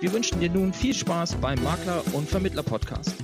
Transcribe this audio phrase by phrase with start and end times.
[0.00, 3.16] Wir wünschen dir nun viel Spaß beim Makler- und Vermittler-Podcast.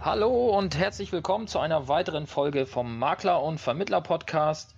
[0.00, 4.74] Hallo und herzlich willkommen zu einer weiteren Folge vom Makler- und Vermittler-Podcast.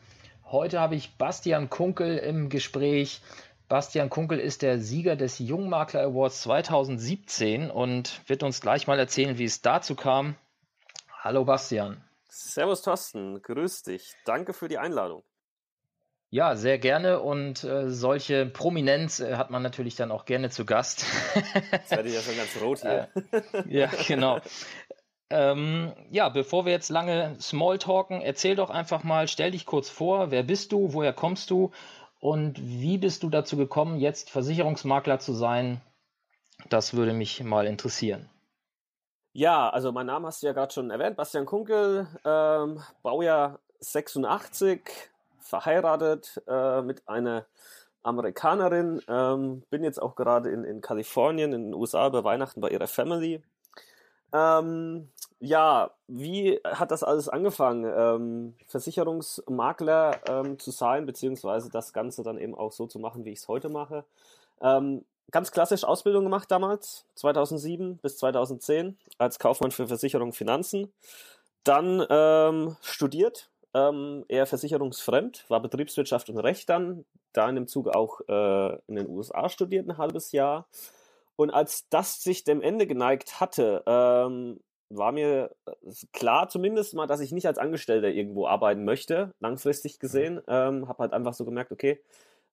[0.47, 3.21] Heute habe ich Bastian Kunkel im Gespräch.
[3.69, 9.39] Bastian Kunkel ist der Sieger des Jungmakler Awards 2017 und wird uns gleich mal erzählen,
[9.39, 10.35] wie es dazu kam.
[11.21, 12.03] Hallo Bastian.
[12.29, 14.13] Servus Thorsten, grüß dich.
[14.25, 15.23] Danke für die Einladung.
[16.31, 20.65] Ja, sehr gerne und äh, solche Prominenz äh, hat man natürlich dann auch gerne zu
[20.65, 21.05] Gast.
[21.71, 23.09] Jetzt werde ich ja schon ganz rot hier.
[23.53, 24.41] Äh, ja, genau.
[25.31, 30.31] Ähm, ja, bevor wir jetzt lange Smalltalken, erzähl doch einfach mal, stell dich kurz vor,
[30.31, 31.71] wer bist du, woher kommst du
[32.21, 35.81] und wie bist du dazu gekommen, jetzt Versicherungsmakler zu sein?
[36.69, 38.29] Das würde mich mal interessieren.
[39.33, 44.81] Ja, also mein Name hast du ja gerade schon erwähnt, Bastian Kunkel, ähm, Baujahr 86,
[45.47, 47.47] verheiratet äh, mit einer
[48.03, 52.69] Amerikanerin, ähm, bin jetzt auch gerade in, in Kalifornien, in den USA über Weihnachten bei
[52.69, 53.43] ihrer Family.
[54.33, 55.09] Ähm,
[55.41, 57.85] ja, wie hat das alles angefangen?
[57.85, 63.33] Ähm, Versicherungsmakler ähm, zu sein, beziehungsweise das Ganze dann eben auch so zu machen, wie
[63.33, 64.05] ich es heute mache.
[64.61, 70.93] Ähm, ganz klassisch Ausbildung gemacht damals, 2007 bis 2010, als Kaufmann für Versicherung Finanzen.
[71.65, 77.89] Dann ähm, studiert, ähm, eher versicherungsfremd, war Betriebswirtschaft und Recht dann, da in dem Zug
[77.89, 80.67] auch äh, in den USA studiert, ein halbes Jahr.
[81.37, 85.55] Und als das sich dem Ende geneigt hatte, ähm, war mir
[86.13, 90.41] klar zumindest mal, dass ich nicht als Angestellter irgendwo arbeiten möchte, langfristig gesehen.
[90.49, 92.01] Ähm, habe halt einfach so gemerkt, okay,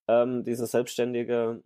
[0.09, 1.63] ähm, dieses selbstständige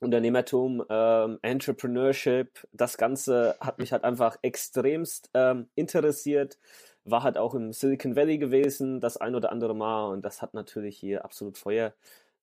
[0.00, 6.58] Unternehmertum, ähm, Entrepreneurship, das Ganze hat mich halt einfach extremst ähm, interessiert.
[7.04, 10.54] War halt auch im Silicon Valley gewesen, das ein oder andere Mal, und das hat
[10.54, 11.94] natürlich hier absolut Feuer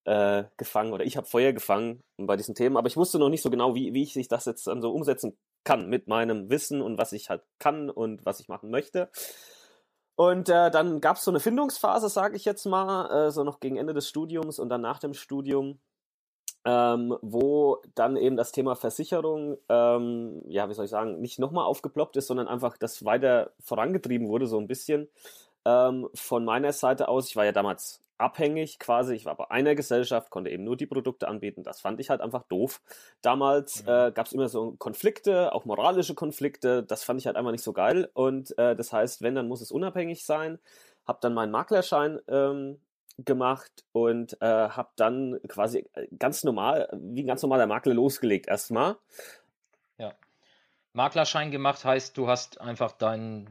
[0.05, 3.41] äh, gefangen oder ich habe Feuer gefangen bei diesen Themen, aber ich wusste noch nicht
[3.41, 6.81] so genau, wie, wie ich sich das jetzt dann so umsetzen kann mit meinem Wissen
[6.81, 9.09] und was ich halt kann und was ich machen möchte.
[10.15, 13.59] Und äh, dann gab es so eine Findungsphase, sage ich jetzt mal, äh, so noch
[13.59, 15.79] gegen Ende des Studiums und dann nach dem Studium
[16.65, 21.65] ähm, wo dann eben das Thema Versicherung, ähm, ja, wie soll ich sagen, nicht nochmal
[21.65, 25.09] aufgeploppt ist, sondern einfach das weiter vorangetrieben wurde, so ein bisschen.
[25.65, 29.75] Ähm, von meiner Seite aus, ich war ja damals abhängig quasi, ich war bei einer
[29.75, 32.81] Gesellschaft, konnte eben nur die Produkte anbieten, das fand ich halt einfach doof.
[33.21, 33.89] Damals mhm.
[33.89, 37.63] äh, gab es immer so Konflikte, auch moralische Konflikte, das fand ich halt einfach nicht
[37.63, 40.59] so geil und äh, das heißt, wenn, dann muss es unabhängig sein.
[41.07, 42.79] Hab dann meinen Maklerschein ähm,
[43.25, 48.97] gemacht und äh, habe dann quasi ganz normal, wie ein ganz normaler Makler losgelegt erstmal.
[49.97, 50.13] Ja.
[50.93, 53.47] Maklerschein gemacht heißt, du hast einfach dein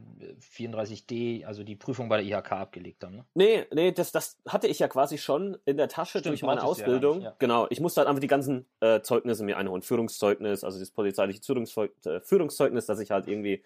[0.55, 3.25] 34D, also die Prüfung bei der IHK abgelegt dann, ne?
[3.33, 6.63] Nee, nee, das, das hatte ich ja quasi schon in der Tasche Stimmt, durch meine
[6.63, 7.21] Ausbildung.
[7.21, 7.35] Ja ja.
[7.39, 9.81] Genau, ich musste halt einfach die ganzen äh, Zeugnisse mir einholen.
[9.81, 13.63] Führungszeugnis, also das polizeiliche Führungszeugnis, äh, Führungszeugnis, dass ich halt irgendwie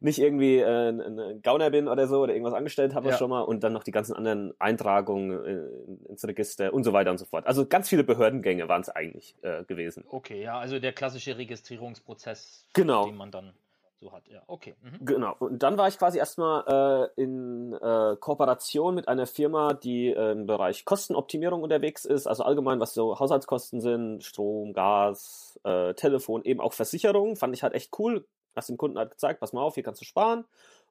[0.00, 3.16] nicht irgendwie äh, ein Gauner bin oder so oder irgendwas angestellt habe ja.
[3.16, 7.10] schon mal und dann noch die ganzen anderen Eintragungen äh, ins Register und so weiter
[7.10, 7.46] und so fort.
[7.46, 10.04] Also ganz viele Behördengänge waren es eigentlich äh, gewesen.
[10.08, 13.04] Okay, ja, also der klassische Registrierungsprozess, genau.
[13.04, 13.52] den man dann
[14.00, 14.26] so hat.
[14.28, 14.74] Ja, okay.
[14.80, 15.04] Mhm.
[15.04, 15.36] Genau.
[15.38, 20.32] Und dann war ich quasi erstmal äh, in äh, Kooperation mit einer Firma, die äh,
[20.32, 26.42] im Bereich Kostenoptimierung unterwegs ist, also allgemein, was so Haushaltskosten sind, Strom, Gas, äh, Telefon,
[26.44, 28.24] eben auch Versicherung, fand ich halt echt cool
[28.56, 30.44] hast dem Kunden halt gezeigt, pass mal auf, hier kannst du sparen.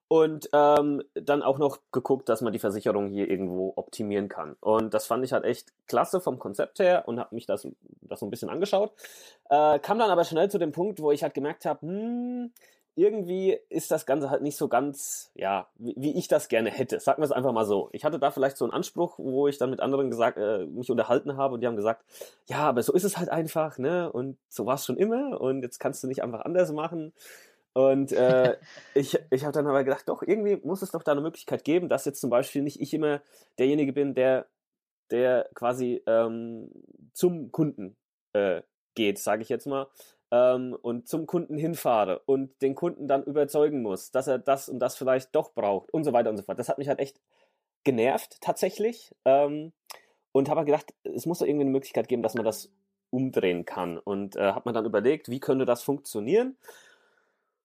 [0.07, 4.55] Und ähm, dann auch noch geguckt, dass man die Versicherung hier irgendwo optimieren kann.
[4.59, 7.67] Und das fand ich halt echt klasse vom Konzept her und habe mich das,
[8.01, 8.91] das so ein bisschen angeschaut.
[9.51, 12.51] Äh, kam dann aber schnell zu dem Punkt, wo ich halt gemerkt habe, hm,
[12.99, 16.99] irgendwie ist das Ganze halt nicht so ganz, ja, wie, wie ich das gerne hätte.
[16.99, 17.89] Sagen wir es einfach mal so.
[17.93, 20.91] Ich hatte da vielleicht so einen Anspruch, wo ich dann mit anderen gesagt, äh, mich
[20.91, 22.03] unterhalten habe und die haben gesagt,
[22.47, 24.11] ja, aber so ist es halt einfach, ne?
[24.11, 27.13] Und so war es schon immer und jetzt kannst du nicht einfach anders machen.
[27.79, 28.57] Und äh,
[28.93, 31.87] ich, ich habe dann aber gedacht, doch, irgendwie muss es doch da eine Möglichkeit geben,
[31.87, 33.21] dass jetzt zum Beispiel nicht ich immer
[33.57, 34.47] derjenige bin, der,
[35.11, 36.69] der quasi ähm,
[37.13, 37.95] zum Kunden
[38.33, 38.63] äh,
[38.95, 39.87] geht, sage ich jetzt mal,
[40.29, 44.79] ähm, und zum Kunden hinfahre und den Kunden dann überzeugen muss, dass er das und
[44.79, 46.59] das vielleicht doch braucht und so weiter und so fort.
[46.59, 47.21] Das hat mich halt echt
[47.85, 49.71] genervt tatsächlich ähm,
[50.33, 52.73] und habe halt gedacht, es muss doch irgendwie eine Möglichkeit geben, dass man das
[53.09, 53.97] umdrehen kann.
[53.97, 56.57] Und äh, habe mir dann überlegt, wie könnte das funktionieren?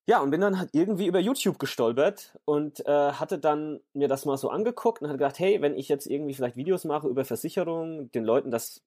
[0.06, 4.26] Ja, und bin dann halt irgendwie über YouTube gestolpert und äh, hatte dann mir das
[4.26, 7.24] mal so angeguckt und hatte gedacht, hey, wenn ich jetzt irgendwie vielleicht Videos mache über
[7.24, 8.82] Versicherungen, den Leuten das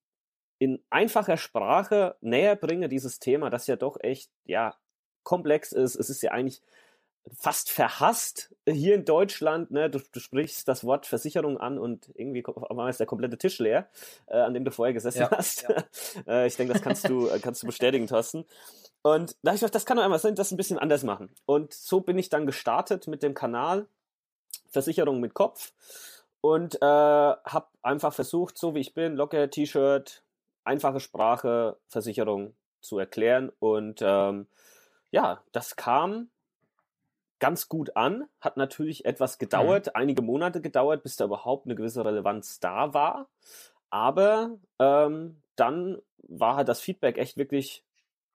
[0.59, 4.75] in einfacher Sprache näher bringe, dieses Thema, das ja doch echt, ja,
[5.23, 5.95] komplex ist.
[5.95, 6.61] Es ist ja eigentlich
[7.35, 9.71] fast verhasst hier in Deutschland.
[9.71, 9.89] Ne?
[9.89, 12.43] Du, du sprichst das Wort Versicherung an und irgendwie
[12.89, 13.89] ist der komplette Tisch leer,
[14.27, 15.63] äh, an dem du vorher gesessen ja, hast.
[15.63, 15.83] Ja.
[16.27, 18.45] äh, ich denke, das kannst du, äh, kannst du bestätigen, Thorsten.
[19.01, 21.29] Und da habe ich gedacht, das kann doch einmal sein, das ein bisschen anders machen.
[21.45, 23.87] Und so bin ich dann gestartet mit dem Kanal
[24.69, 25.73] Versicherung mit Kopf
[26.41, 30.23] und äh, habe einfach versucht, so wie ich bin, locker T-Shirt,
[30.63, 33.51] einfache Sprache, Versicherung zu erklären.
[33.59, 34.47] Und ähm,
[35.11, 36.29] ja, das kam
[37.39, 39.91] ganz gut an, hat natürlich etwas gedauert, mhm.
[39.95, 43.29] einige Monate gedauert, bis da überhaupt eine gewisse Relevanz da war.
[43.89, 45.97] Aber ähm, dann
[46.27, 47.83] war halt das Feedback echt wirklich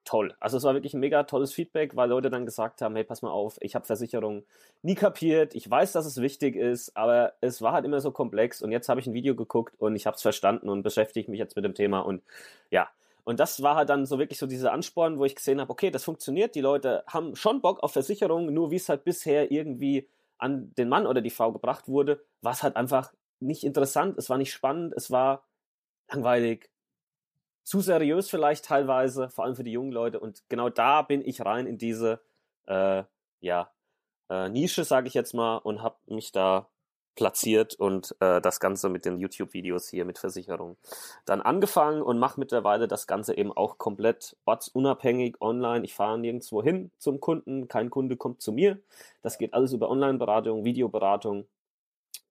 [0.05, 0.35] toll.
[0.39, 3.21] Also es war wirklich ein mega tolles Feedback, weil Leute dann gesagt haben, hey, pass
[3.21, 4.43] mal auf, ich habe Versicherung
[4.81, 8.61] nie kapiert, ich weiß, dass es wichtig ist, aber es war halt immer so komplex
[8.61, 11.39] und jetzt habe ich ein Video geguckt und ich habe es verstanden und beschäftige mich
[11.39, 12.21] jetzt mit dem Thema und
[12.69, 12.89] ja,
[13.23, 15.91] und das war halt dann so wirklich so dieser Ansporn, wo ich gesehen habe, okay,
[15.91, 20.09] das funktioniert, die Leute haben schon Bock auf Versicherung, nur wie es halt bisher irgendwie
[20.37, 24.29] an den Mann oder die Frau gebracht wurde, war es halt einfach nicht interessant, es
[24.29, 25.45] war nicht spannend, es war
[26.09, 26.69] langweilig,
[27.63, 30.19] zu seriös vielleicht teilweise, vor allem für die jungen Leute.
[30.19, 32.21] Und genau da bin ich rein in diese
[32.67, 33.03] äh,
[33.39, 33.71] ja,
[34.29, 36.69] äh, Nische, sage ich jetzt mal, und habe mich da
[37.15, 40.77] platziert und äh, das Ganze mit den YouTube-Videos hier mit Versicherung
[41.25, 45.85] dann angefangen und mache mittlerweile das Ganze eben auch komplett ortsunabhängig online.
[45.85, 48.79] Ich fahre nirgendwo hin zum Kunden, kein Kunde kommt zu mir.
[49.21, 51.47] Das geht alles über Online-Beratung, Videoberatung.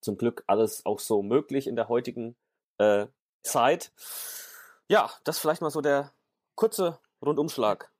[0.00, 2.34] Zum Glück alles auch so möglich in der heutigen
[2.78, 3.06] äh,
[3.42, 3.92] Zeit.
[4.88, 6.12] Ja, das vielleicht mal so der
[6.56, 7.90] kurze Rundumschlag.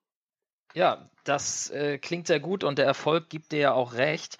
[0.74, 4.38] Ja, das äh, klingt sehr gut und der Erfolg gibt dir ja auch recht.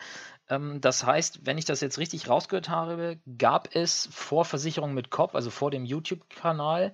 [0.49, 5.11] Ähm, das heißt, wenn ich das jetzt richtig rausgehört habe, gab es vor Versicherung mit
[5.11, 6.93] Kopf, also vor dem YouTube-Kanal,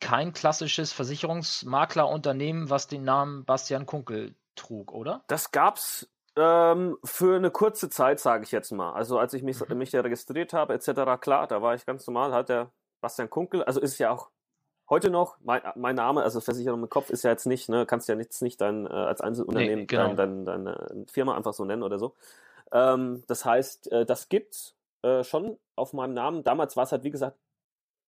[0.00, 5.22] kein klassisches Versicherungsmaklerunternehmen, was den Namen Bastian Kunkel trug, oder?
[5.26, 8.92] Das gab's ähm, für eine kurze Zeit, sage ich jetzt mal.
[8.92, 9.78] Also als ich mich, mhm.
[9.78, 12.70] mich da registriert habe, etc., klar, da war ich ganz normal, halt der
[13.00, 14.30] Bastian Kunkel, also ist ja auch
[14.88, 18.08] heute noch, mein, mein Name, also Versicherung mit Kopf ist ja jetzt nicht, ne, kannst
[18.08, 20.14] ja jetzt nicht dein, äh, als Einzelunternehmen nee, genau.
[20.14, 22.14] dein, dein, deine Firma einfach so nennen oder so.
[22.72, 26.44] Ähm, das heißt, äh, das gibt's äh, schon auf meinem Namen.
[26.44, 27.38] Damals war es halt, wie gesagt,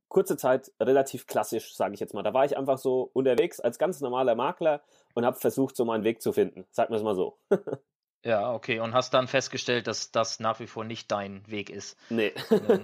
[0.08, 2.22] kurze Zeit relativ klassisch, sage ich jetzt mal.
[2.22, 4.82] Da war ich einfach so unterwegs als ganz normaler Makler
[5.14, 6.66] und habe versucht, so meinen Weg zu finden.
[6.70, 7.38] Sag mir es mal so.
[8.24, 8.80] ja, okay.
[8.80, 11.98] Und hast dann festgestellt, dass das nach wie vor nicht dein Weg ist.
[12.08, 12.32] Nee.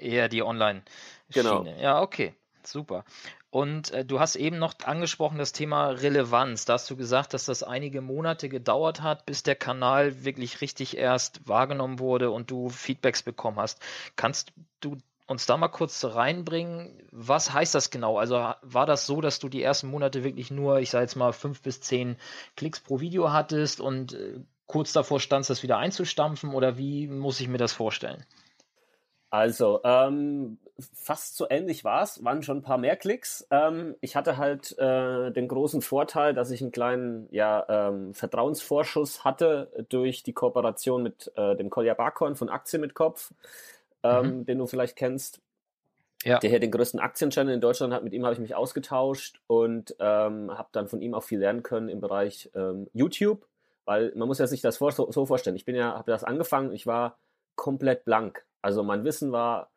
[0.00, 0.84] eher die Online-Schiene.
[1.32, 1.64] Genau.
[1.64, 2.34] Ja, okay.
[2.66, 3.04] Super.
[3.50, 6.64] Und äh, du hast eben noch angesprochen das Thema Relevanz.
[6.64, 10.96] Da hast du gesagt, dass das einige Monate gedauert hat, bis der Kanal wirklich richtig
[10.96, 13.80] erst wahrgenommen wurde und du Feedbacks bekommen hast.
[14.16, 14.96] Kannst du
[15.26, 16.90] uns da mal kurz reinbringen?
[17.12, 18.18] Was heißt das genau?
[18.18, 21.32] Also war das so, dass du die ersten Monate wirklich nur, ich sage jetzt mal,
[21.32, 22.16] fünf bis zehn
[22.56, 26.54] Klicks pro Video hattest und äh, kurz davor standst, das wieder einzustampfen?
[26.54, 28.24] Oder wie muss ich mir das vorstellen?
[29.30, 30.58] Also, ähm,
[30.94, 33.46] fast so ähnlich war es, waren schon ein paar mehr Klicks.
[33.50, 39.24] Ähm, ich hatte halt äh, den großen Vorteil, dass ich einen kleinen ja, ähm, Vertrauensvorschuss
[39.24, 43.32] hatte durch die Kooperation mit äh, dem Kolja Barkhorn von Aktien mit Kopf,
[44.02, 44.46] ähm, mhm.
[44.46, 45.40] den du vielleicht kennst.
[46.24, 46.38] Ja.
[46.38, 49.96] Der hier den größten Aktienchannel in Deutschland hat, mit ihm habe ich mich ausgetauscht und
[50.00, 53.46] ähm, habe dann von ihm auch viel lernen können im Bereich ähm, YouTube,
[53.86, 55.56] weil man muss ja sich das vor, so, so vorstellen.
[55.56, 57.16] Ich bin ja, habe das angefangen, ich war
[57.56, 58.44] komplett blank.
[58.62, 59.70] Also mein Wissen war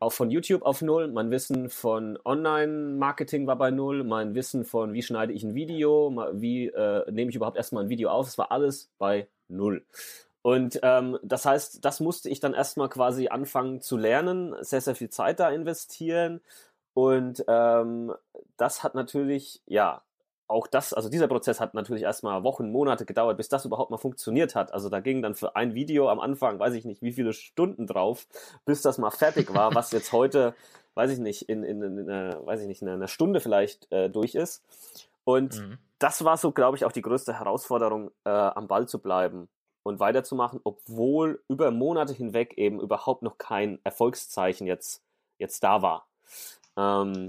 [0.00, 4.92] auch von YouTube auf Null, mein Wissen von Online-Marketing war bei Null, mein Wissen von
[4.92, 8.36] wie schneide ich ein Video, wie äh, nehme ich überhaupt erstmal ein Video auf, es
[8.36, 9.84] war alles bei Null.
[10.42, 14.94] Und ähm, das heißt, das musste ich dann erstmal quasi anfangen zu lernen, sehr, sehr
[14.94, 16.42] viel Zeit da investieren.
[16.92, 18.12] Und ähm,
[18.58, 20.02] das hat natürlich, ja,
[20.46, 23.98] auch das, also dieser Prozess hat natürlich erstmal Wochen, Monate gedauert, bis das überhaupt mal
[23.98, 24.72] funktioniert hat.
[24.72, 27.86] Also da ging dann für ein Video am Anfang, weiß ich nicht, wie viele Stunden
[27.86, 28.26] drauf,
[28.64, 30.54] bis das mal fertig war, was jetzt heute,
[30.94, 33.90] weiß ich nicht, in, in, in, in einer, weiß ich nicht, in einer Stunde vielleicht
[33.90, 34.62] äh, durch ist.
[35.24, 35.78] Und mhm.
[35.98, 39.48] das war so, glaube ich, auch die größte Herausforderung, äh, am Ball zu bleiben
[39.82, 45.02] und weiterzumachen, obwohl über Monate hinweg eben überhaupt noch kein Erfolgszeichen jetzt,
[45.38, 46.06] jetzt da war.
[46.76, 47.28] Ähm,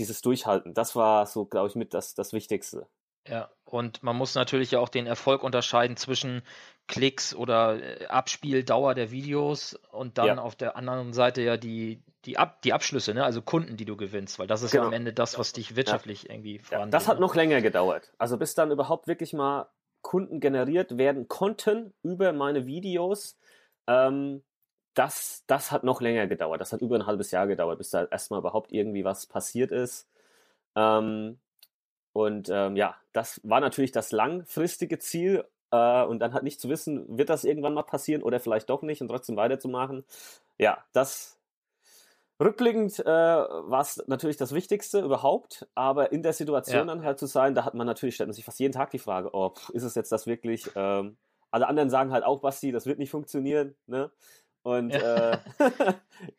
[0.00, 2.88] dieses Durchhalten, das war so, glaube ich, mit das, das Wichtigste.
[3.28, 6.42] Ja, und man muss natürlich auch den Erfolg unterscheiden zwischen
[6.88, 10.38] Klicks oder äh, Abspieldauer der Videos und dann ja.
[10.38, 13.24] auf der anderen Seite ja die, die, Ab die Abschlüsse, ne?
[13.24, 14.84] also Kunden, die du gewinnst, weil das ist genau.
[14.84, 16.30] ja am Ende das, was dich wirtschaftlich ja.
[16.30, 16.94] irgendwie voranbringt.
[16.94, 17.20] Ja, das hat ne?
[17.20, 18.10] noch länger gedauert.
[18.18, 19.68] Also bis dann überhaupt wirklich mal
[20.02, 23.38] Kunden generiert werden konnten über meine Videos,
[23.86, 24.42] ähm,
[25.00, 26.60] das, das hat noch länger gedauert.
[26.60, 30.06] Das hat über ein halbes Jahr gedauert, bis da erstmal überhaupt irgendwie was passiert ist.
[30.76, 31.38] Ähm,
[32.12, 35.46] und ähm, ja, das war natürlich das langfristige Ziel.
[35.70, 38.82] Äh, und dann halt nicht zu wissen, wird das irgendwann mal passieren oder vielleicht doch
[38.82, 40.04] nicht und trotzdem weiterzumachen.
[40.58, 41.38] Ja, das
[42.38, 45.66] rückblickend äh, war es natürlich das Wichtigste überhaupt.
[45.74, 46.84] Aber in der Situation ja.
[46.84, 48.98] dann halt zu sein, da hat man natürlich, stellt man sich fast jeden Tag die
[48.98, 50.68] Frage, oh, pff, ist es jetzt das wirklich?
[50.74, 51.16] Ähm,
[51.50, 53.74] alle anderen sagen halt auch, Basti, das wird nicht funktionieren.
[53.86, 54.10] Ne?
[54.62, 55.32] Und ja.
[55.32, 55.38] äh,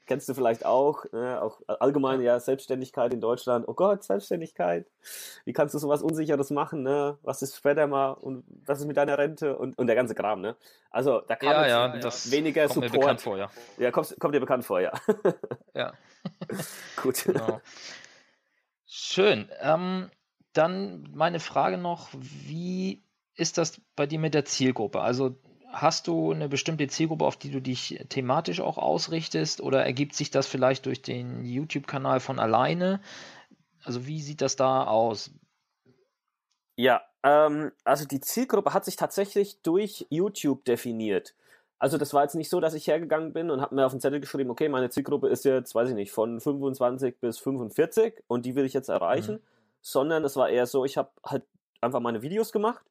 [0.05, 3.67] kennst du vielleicht auch, ne, auch allgemein ja Selbstständigkeit in Deutschland.
[3.67, 4.85] Oh Gott, Selbstständigkeit.
[5.43, 6.83] Wie kannst du sowas Unsicheres machen?
[6.83, 7.17] Ne?
[7.23, 10.41] Was ist später mal und was ist mit deiner Rente und, und der ganze Kram?
[10.41, 10.55] Ne?
[10.91, 12.91] Also da kam ja, ja, das weniger kommt Support.
[12.93, 13.51] Mir bekannt vor, ja.
[13.79, 14.91] Ja, kommt, kommt dir bekannt vor, ja.
[15.73, 15.93] ja.
[17.01, 17.23] Gut.
[17.23, 17.59] Genau.
[18.85, 19.49] Schön.
[19.61, 20.11] Ähm,
[20.53, 23.03] dann meine Frage noch, wie
[23.35, 25.01] ist das bei dir mit der Zielgruppe?
[25.01, 25.37] Also
[25.71, 30.29] Hast du eine bestimmte Zielgruppe, auf die du dich thematisch auch ausrichtest oder ergibt sich
[30.29, 32.99] das vielleicht durch den YouTube-Kanal von alleine?
[33.83, 35.31] Also wie sieht das da aus?
[36.75, 41.35] Ja, ähm, also die Zielgruppe hat sich tatsächlich durch YouTube definiert.
[41.79, 44.01] Also das war jetzt nicht so, dass ich hergegangen bin und habe mir auf den
[44.01, 48.45] Zettel geschrieben, okay, meine Zielgruppe ist jetzt, weiß ich nicht, von 25 bis 45 und
[48.45, 49.41] die will ich jetzt erreichen, mhm.
[49.81, 51.43] sondern es war eher so, ich habe halt
[51.79, 52.85] einfach meine Videos gemacht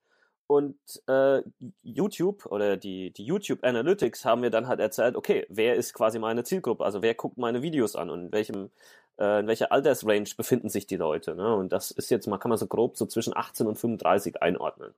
[0.50, 0.76] und
[1.07, 1.42] äh,
[1.85, 6.19] YouTube oder die, die YouTube Analytics haben mir dann halt erzählt, okay, wer ist quasi
[6.19, 6.85] meine Zielgruppe?
[6.85, 8.71] Also wer guckt meine Videos an und in welchem,
[9.16, 11.37] äh, in welcher Altersrange befinden sich die Leute?
[11.37, 11.54] Ne?
[11.54, 14.92] Und das ist jetzt mal, kann man so grob so zwischen 18 und 35 einordnen.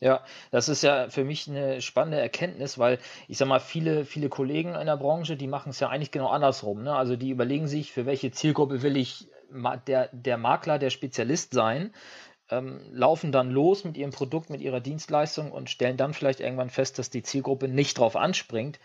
[0.00, 4.28] Ja, das ist ja für mich eine spannende Erkenntnis, weil ich sag mal, viele, viele
[4.28, 6.84] Kollegen in der Branche, die machen es ja eigentlich genau andersrum.
[6.84, 6.94] Ne?
[6.94, 9.26] Also die überlegen sich, für welche Zielgruppe will ich
[9.88, 11.92] der, der Makler, der Spezialist sein
[12.50, 16.70] ähm, laufen dann los mit ihrem Produkt, mit ihrer Dienstleistung und stellen dann vielleicht irgendwann
[16.70, 18.78] fest, dass die Zielgruppe nicht drauf anspringt.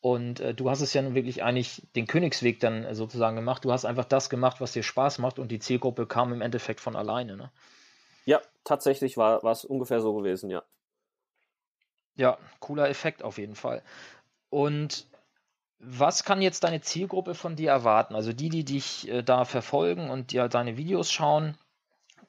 [0.00, 3.64] Und äh, du hast es ja nun wirklich eigentlich den Königsweg dann äh, sozusagen gemacht.
[3.64, 6.80] Du hast einfach das gemacht, was dir Spaß macht und die Zielgruppe kam im Endeffekt
[6.80, 7.36] von alleine.
[7.36, 7.50] Ne?
[8.24, 10.62] Ja, tatsächlich war es ungefähr so gewesen, ja.
[12.14, 13.82] Ja, cooler Effekt auf jeden Fall.
[14.50, 15.06] Und
[15.80, 18.14] was kann jetzt deine Zielgruppe von dir erwarten?
[18.14, 21.56] Also die, die dich äh, da verfolgen und dir deine Videos schauen,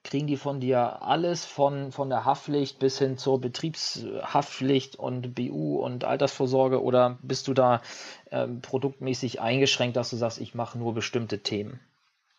[0.03, 5.77] kriegen die von dir alles von, von der Haftpflicht bis hin zur Betriebshaftpflicht und BU
[5.83, 7.81] und Altersvorsorge oder bist du da
[8.31, 11.79] äh, produktmäßig eingeschränkt, dass du sagst, ich mache nur bestimmte Themen?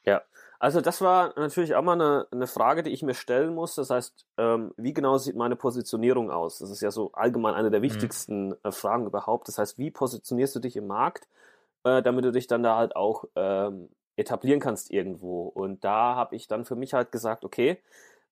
[0.05, 0.23] Ja,
[0.59, 3.75] also das war natürlich auch mal eine, eine Frage, die ich mir stellen muss.
[3.75, 6.59] Das heißt, ähm, wie genau sieht meine Positionierung aus?
[6.59, 7.85] Das ist ja so allgemein eine der mhm.
[7.85, 8.73] wichtigsten mhm.
[8.73, 9.49] Fragen überhaupt.
[9.49, 11.29] Das heißt, wie positionierst du dich im Markt,
[11.85, 13.91] äh, damit du dich dann da halt auch ähm,
[14.21, 15.43] etablieren kannst irgendwo.
[15.49, 17.79] Und da habe ich dann für mich halt gesagt, okay,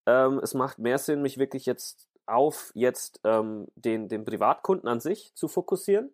[0.06, 5.00] ähm, es macht mehr Sinn, mich wirklich jetzt auf jetzt ähm, den, den Privatkunden an
[5.00, 6.10] sich zu fokussieren.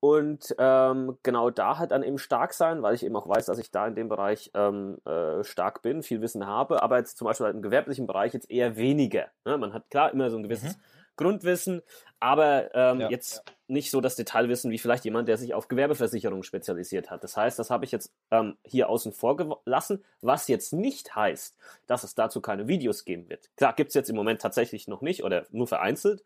[0.00, 3.58] Und ähm, genau da halt dann eben stark sein, weil ich eben auch weiß, dass
[3.58, 7.26] ich da in dem Bereich ähm, äh, stark bin, viel Wissen habe, aber jetzt zum
[7.26, 9.26] Beispiel halt im gewerblichen Bereich jetzt eher weniger.
[9.44, 9.58] Ne?
[9.58, 10.80] Man hat klar immer so ein gewisses mhm.
[11.16, 11.82] Grundwissen,
[12.20, 13.10] aber ähm, ja.
[13.10, 17.22] jetzt nicht so das Detailwissen wie vielleicht jemand, der sich auf Gewerbeversicherung spezialisiert hat.
[17.22, 21.56] Das heißt, das habe ich jetzt ähm, hier außen vor gelassen, was jetzt nicht heißt,
[21.86, 23.50] dass es dazu keine Videos geben wird.
[23.56, 26.24] Klar, gibt es jetzt im Moment tatsächlich noch nicht oder nur vereinzelt.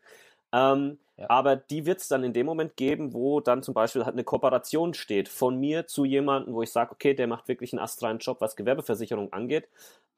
[0.53, 1.29] Ähm, ja.
[1.29, 4.23] Aber die wird es dann in dem Moment geben, wo dann zum Beispiel halt eine
[4.23, 8.19] Kooperation steht von mir zu jemandem, wo ich sage, okay, der macht wirklich einen astreinen
[8.19, 9.67] Job, was Gewerbeversicherung angeht.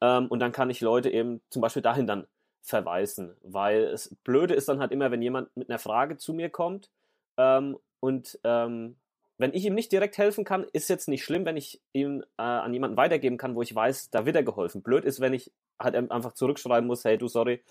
[0.00, 2.26] Ähm, und dann kann ich Leute eben zum Beispiel dahin dann
[2.62, 3.36] verweisen.
[3.42, 6.90] Weil es blöde ist dann halt immer, wenn jemand mit einer Frage zu mir kommt
[7.36, 8.96] ähm, und ähm,
[9.38, 12.42] wenn ich ihm nicht direkt helfen kann, ist jetzt nicht schlimm, wenn ich ihm äh,
[12.42, 14.82] an jemanden weitergeben kann, wo ich weiß, da wird er geholfen.
[14.82, 17.62] Blöd ist, wenn ich halt einfach zurückschreiben muss, hey du, sorry,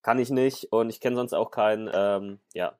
[0.00, 2.76] kann ich nicht und ich kenne sonst auch keinen, ähm, ja,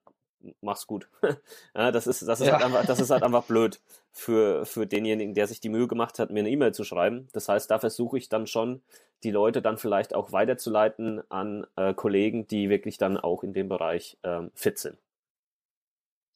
[0.61, 1.09] mach's gut.
[1.75, 2.55] ja, das ist, das ist, ja.
[2.55, 3.81] halt einfach, das ist halt einfach blöd
[4.13, 7.29] für, für denjenigen, der sich die Mühe gemacht hat, mir eine E-Mail zu schreiben.
[7.33, 8.83] Das heißt, da versuche ich dann schon,
[9.25, 13.69] die Leute dann vielleicht auch weiterzuleiten an äh, Kollegen, die wirklich dann auch in dem
[13.69, 14.99] Bereich ähm, fit sind.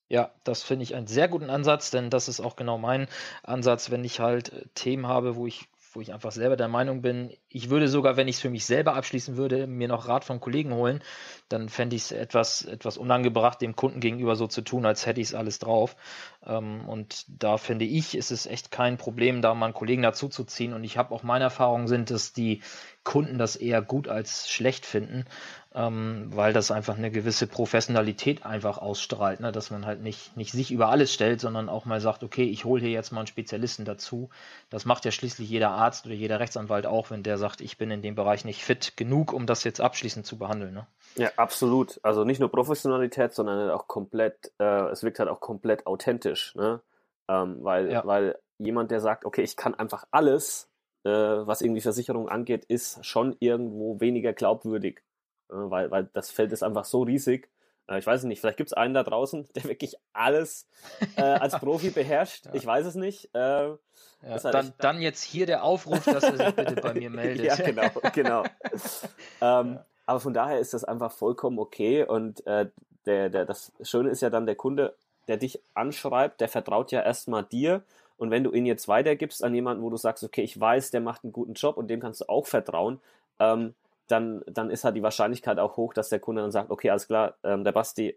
[0.09, 3.09] Ja, das finde ich einen sehr guten Ansatz, denn das ist auch genau mein
[3.43, 7.01] Ansatz, wenn ich halt äh, Themen habe, wo ich wo ich einfach selber der Meinung
[7.01, 10.25] bin, ich würde sogar, wenn ich es für mich selber abschließen würde, mir noch Rat
[10.25, 11.03] von Kollegen holen,
[11.49, 15.23] dann fände ich es etwas, etwas unangebracht, dem Kunden gegenüber so zu tun, als hätte
[15.23, 15.97] ich es alles drauf.
[16.47, 20.29] Ähm, und da finde ich, ist es echt kein Problem, da mal einen Kollegen dazu
[20.29, 20.73] zu ziehen.
[20.73, 22.62] Und ich habe auch meine Erfahrungen sind, dass die
[23.05, 25.25] Kunden das eher gut als schlecht finden.
[25.76, 29.53] ähm, weil das einfach eine gewisse Professionalität einfach ausstrahlt, ne?
[29.53, 32.65] dass man halt nicht, nicht sich über alles stellt, sondern auch mal sagt, okay, ich
[32.65, 34.31] hole hier jetzt mal einen Spezialisten dazu.
[34.71, 37.91] Das macht ja schließlich jeder Arzt oder jeder Rechtsanwalt auch, wenn der sagt, ich bin
[37.91, 40.73] in dem Bereich nicht fit genug, um das jetzt abschließend zu behandeln.
[40.73, 40.87] Ne?
[41.17, 41.99] Ja, absolut.
[42.03, 46.55] Also nicht nur Professionalität, sondern halt auch komplett, äh, es wirkt halt auch komplett authentisch,
[46.55, 46.81] ne?
[47.29, 48.07] Ähm, weil, ja.
[48.07, 50.71] weil jemand, der sagt, okay, ich kann einfach alles,
[51.05, 55.03] äh, was irgendwie Versicherung angeht, ist schon irgendwo weniger glaubwürdig.
[55.51, 57.49] Äh, weil, weil das Feld ist einfach so riesig.
[57.89, 60.69] Äh, ich weiß nicht, vielleicht gibt es einen da draußen, der wirklich alles
[61.17, 62.47] äh, als Profi beherrscht.
[62.47, 62.55] Ja.
[62.55, 63.35] Ich weiß es nicht.
[63.35, 63.79] Äh, ja,
[64.23, 67.47] halt dann, dann, jetzt hier der Aufruf, dass er sich bitte bei mir meldet.
[67.47, 68.45] ja, genau, genau.
[69.41, 69.81] ähm.
[70.07, 72.05] Aber von daher ist das einfach vollkommen okay.
[72.05, 72.69] Und äh,
[73.05, 74.95] der, der, das Schöne ist ja dann, der Kunde,
[75.29, 77.83] der dich anschreibt, der vertraut ja erstmal dir.
[78.17, 81.01] Und wenn du ihn jetzt weitergibst an jemanden, wo du sagst, okay, ich weiß, der
[81.01, 83.01] macht einen guten Job und dem kannst du auch vertrauen,
[83.39, 83.75] ähm,
[84.09, 87.09] dann, dann ist halt die Wahrscheinlichkeit auch hoch, dass der Kunde dann sagt, okay, alles
[87.09, 88.17] klar, ähm, der Basti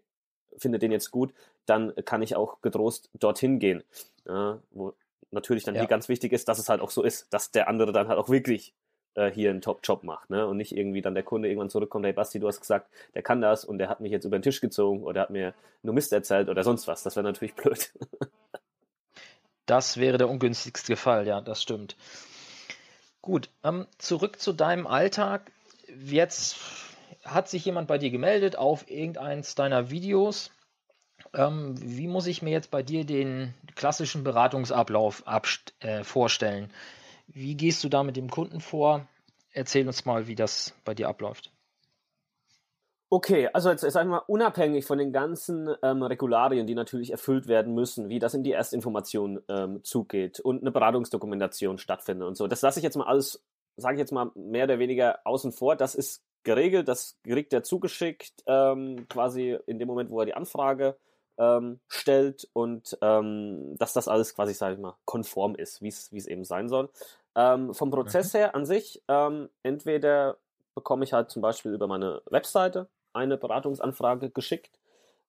[0.57, 1.33] findet den jetzt gut,
[1.65, 3.83] dann kann ich auch getrost dorthin gehen.
[4.25, 4.93] Ja, wo
[5.31, 5.81] natürlich dann ja.
[5.81, 8.19] hier ganz wichtig ist, dass es halt auch so ist, dass der andere dann halt
[8.19, 8.73] auch wirklich
[9.15, 10.47] äh, hier einen Top-Job macht, ne?
[10.47, 13.41] Und nicht irgendwie dann der Kunde irgendwann zurückkommt, hey Basti, du hast gesagt, der kann
[13.41, 16.13] das und der hat mich jetzt über den Tisch gezogen oder hat mir nur Mist
[16.13, 17.03] erzählt oder sonst was.
[17.03, 17.91] Das wäre natürlich blöd.
[19.65, 21.95] das wäre der ungünstigste Fall, ja, das stimmt.
[23.21, 25.51] Gut, ähm, zurück zu deinem Alltag
[25.97, 26.57] jetzt
[27.23, 30.51] hat sich jemand bei dir gemeldet auf irgendeins deiner Videos.
[31.33, 35.23] Ähm, wie muss ich mir jetzt bei dir den klassischen Beratungsablauf
[35.79, 36.71] äh, vorstellen?
[37.31, 39.07] Wie gehst du da mit dem Kunden vor?
[39.51, 41.51] Erzähl uns mal, wie das bei dir abläuft.
[43.11, 47.73] Okay, also jetzt wir mal unabhängig von den ganzen ähm, Regularien, die natürlich erfüllt werden
[47.73, 52.45] müssen, wie das in die Erstinformation ähm, zugeht und eine Beratungsdokumentation stattfindet und so.
[52.47, 53.43] Das lasse ich jetzt mal alles
[53.79, 55.75] sage ich jetzt mal, mehr oder weniger außen vor.
[55.75, 60.33] Das ist geregelt, das kriegt er zugeschickt, ähm, quasi in dem Moment, wo er die
[60.33, 60.97] Anfrage
[61.37, 66.27] ähm, stellt und ähm, dass das alles quasi, sage ich mal, konform ist, wie es
[66.27, 66.89] eben sein soll.
[67.35, 68.37] Ähm, vom Prozess mhm.
[68.37, 70.37] her an sich, ähm, entweder
[70.75, 74.79] bekomme ich halt zum Beispiel über meine Webseite eine Beratungsanfrage geschickt,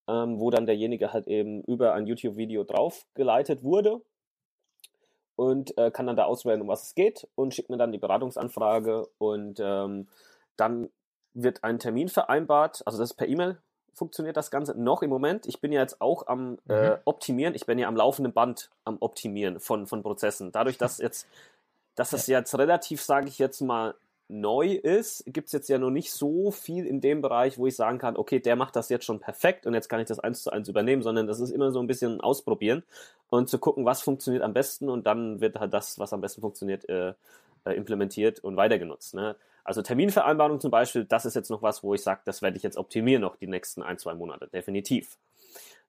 [0.09, 4.01] ähm, wo dann derjenige halt eben über ein YouTube-Video draufgeleitet wurde
[5.37, 7.99] und äh, kann dann da auswählen, um was es geht und schickt mir dann die
[7.99, 10.09] Beratungsanfrage und ähm,
[10.57, 10.91] dann
[11.33, 13.59] wird ein Termin vereinbart, also das ist per E-Mail
[13.95, 15.47] funktioniert das Ganze noch im Moment.
[15.47, 16.97] Ich bin ja jetzt auch am äh, mhm.
[17.05, 20.53] Optimieren, ich bin ja am laufenden Band am Optimieren von, von Prozessen.
[20.53, 21.27] Dadurch, dass jetzt,
[22.01, 23.95] dass das jetzt relativ, sage ich jetzt mal,
[24.27, 27.77] neu ist, gibt es jetzt ja noch nicht so viel in dem Bereich, wo ich
[27.77, 30.43] sagen kann, okay, der macht das jetzt schon perfekt und jetzt kann ich das eins
[30.43, 32.85] zu eins übernehmen, sondern das ist immer so ein bisschen ausprobieren
[33.29, 36.41] und zu gucken, was funktioniert am besten und dann wird halt das, was am besten
[36.41, 37.13] funktioniert, äh,
[37.67, 39.13] äh, implementiert und weiter genutzt.
[39.13, 39.37] Ne?
[39.63, 42.63] Also Terminvereinbarung zum Beispiel, das ist jetzt noch was, wo ich sage, das werde ich
[42.63, 45.19] jetzt optimieren noch die nächsten ein, zwei Monate, definitiv.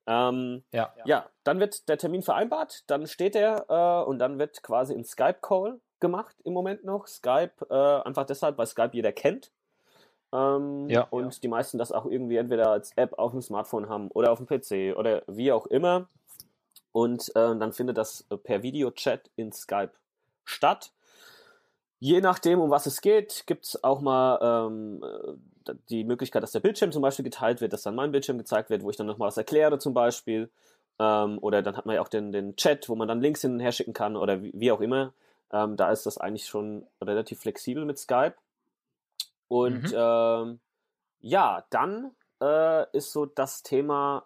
[0.07, 0.93] Ähm, ja.
[1.05, 5.05] ja, dann wird der Termin vereinbart, dann steht er äh, und dann wird quasi ein
[5.05, 7.07] Skype-Call gemacht im Moment noch.
[7.07, 9.51] Skype, äh, einfach deshalb, weil Skype jeder kennt.
[10.33, 11.39] Ähm, ja, und ja.
[11.41, 14.47] die meisten das auch irgendwie entweder als App auf dem Smartphone haben oder auf dem
[14.47, 16.07] PC oder wie auch immer.
[16.91, 19.93] Und äh, dann findet das per Videochat in Skype
[20.43, 20.91] statt.
[21.99, 25.03] Je nachdem, um was es geht, gibt es auch mal ähm,
[25.89, 28.83] die Möglichkeit, dass der Bildschirm zum Beispiel geteilt wird, dass dann mein Bildschirm gezeigt wird,
[28.83, 30.49] wo ich dann nochmal was erkläre zum Beispiel.
[30.99, 33.53] Ähm, oder dann hat man ja auch den, den Chat, wo man dann Links hin
[33.53, 35.13] und her schicken kann oder wie, wie auch immer.
[35.51, 38.35] Ähm, da ist das eigentlich schon relativ flexibel mit Skype.
[39.47, 39.95] Und mhm.
[39.95, 40.59] ähm,
[41.19, 42.11] ja, dann
[42.41, 44.25] äh, ist so das Thema,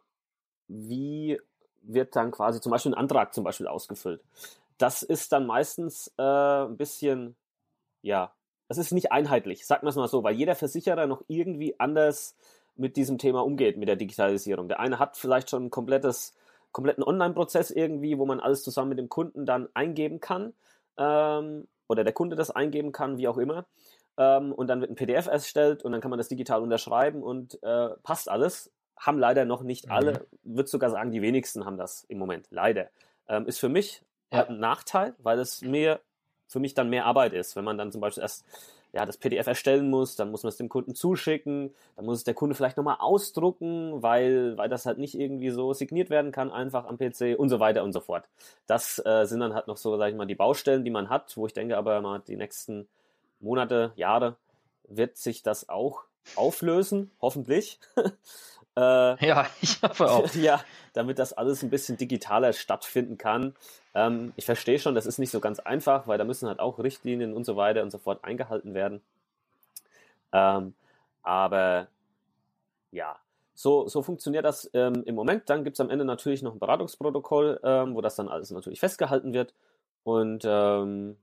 [0.67, 1.39] wie
[1.81, 4.23] wird dann quasi zum Beispiel ein Antrag zum Beispiel ausgefüllt.
[4.77, 7.35] Das ist dann meistens äh, ein bisschen,
[8.01, 8.33] ja,
[8.67, 12.35] das ist nicht einheitlich, sagt man es mal so, weil jeder Versicherer noch irgendwie anders
[12.75, 14.67] mit diesem Thema umgeht, mit der Digitalisierung.
[14.67, 16.33] Der eine hat vielleicht schon ein komplettes,
[16.71, 20.53] kompletten Online-Prozess irgendwie, wo man alles zusammen mit dem Kunden dann eingeben kann
[20.97, 23.65] ähm, oder der Kunde das eingeben kann, wie auch immer.
[24.17, 27.61] Ähm, und dann wird ein PDF erstellt und dann kann man das digital unterschreiben und
[27.63, 28.71] äh, passt alles.
[28.97, 29.91] Haben leider noch nicht mhm.
[29.91, 32.89] alle, würde sogar sagen, die wenigsten haben das im Moment, leider.
[33.27, 34.45] Ähm, ist für mich ja.
[34.45, 35.99] ein Nachteil, weil es mir
[36.47, 38.45] für mich dann mehr Arbeit ist, wenn man dann zum Beispiel erst
[38.95, 42.23] ja, das PDF erstellen muss, dann muss man es dem Kunden zuschicken, dann muss es
[42.23, 46.49] der Kunde vielleicht nochmal ausdrucken, weil, weil das halt nicht irgendwie so signiert werden kann,
[46.49, 48.23] einfach am PC und so weiter und so fort.
[48.67, 51.35] Das äh, sind dann halt noch so, sag ich mal, die Baustellen, die man hat,
[51.35, 52.87] wo ich denke aber mal die nächsten
[53.41, 54.37] Monate, Jahre
[54.87, 56.03] wird sich das auch
[56.37, 57.79] auflösen, hoffentlich.
[58.77, 60.29] Äh, ja, ich hoffe auch.
[60.35, 63.55] ja, damit das alles ein bisschen digitaler stattfinden kann.
[63.95, 66.77] Ähm, ich verstehe schon, das ist nicht so ganz einfach, weil da müssen halt auch
[66.79, 69.01] Richtlinien und so weiter und so fort eingehalten werden.
[70.33, 70.73] Ähm,
[71.23, 71.87] aber
[72.91, 73.17] ja,
[73.53, 75.49] so, so funktioniert das ähm, im Moment.
[75.49, 78.81] Dann gibt es am Ende natürlich noch ein Beratungsprotokoll, ähm, wo das dann alles natürlich
[78.81, 79.53] festgehalten wird.
[80.03, 81.17] Und ähm,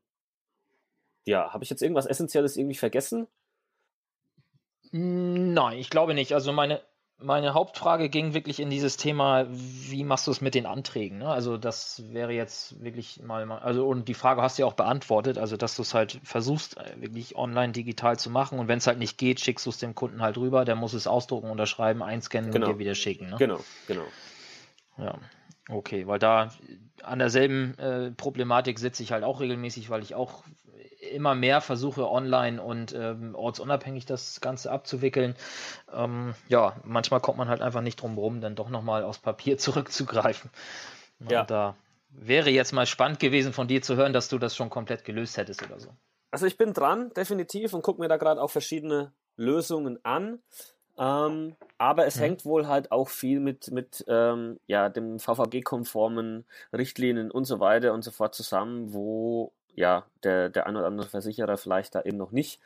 [1.25, 3.29] ja, habe ich jetzt irgendwas Essentielles irgendwie vergessen?
[4.93, 6.33] Nein, ich glaube nicht.
[6.33, 6.81] Also meine,
[7.23, 11.19] meine Hauptfrage ging wirklich in dieses Thema, wie machst du es mit den Anträgen?
[11.19, 11.29] Ne?
[11.29, 15.39] Also das wäre jetzt wirklich mal, also und die Frage hast du ja auch beantwortet,
[15.39, 18.87] also dass du es halt versuchst, äh, wirklich online digital zu machen und wenn es
[18.87, 22.03] halt nicht geht, schickst du es dem Kunden halt rüber, der muss es ausdrucken, unterschreiben,
[22.03, 22.67] einscannen genau.
[22.67, 23.31] und dir wieder schicken.
[23.31, 23.37] Ne?
[23.39, 24.05] Genau, genau.
[24.99, 25.19] Ja,
[25.69, 26.51] okay, weil da
[27.03, 30.45] an derselben äh, Problematik sitze ich halt auch regelmäßig, weil ich auch
[31.13, 35.37] immer mehr versuche, online und ähm, ortsunabhängig das Ganze abzuwickeln.
[35.93, 39.59] Ähm, ja, manchmal kommt man halt einfach nicht drum rum, dann doch nochmal aufs Papier
[39.59, 40.51] zurückzugreifen.
[41.29, 41.43] Ja.
[41.43, 41.77] Und da
[42.11, 45.37] wäre jetzt mal spannend gewesen von dir zu hören, dass du das schon komplett gelöst
[45.37, 45.91] hättest oder so.
[46.31, 50.41] Also ich bin dran, definitiv, und gucke mir da gerade auch verschiedene Lösungen an.
[50.99, 52.21] Ähm, aber es mhm.
[52.21, 57.95] hängt wohl halt auch viel mit, mit ähm, ja, dem VVG-konformen Richtlinien und so weiter
[57.95, 62.19] und so fort zusammen, wo ja, der, der ein oder andere Versicherer vielleicht da eben
[62.19, 62.61] noch nicht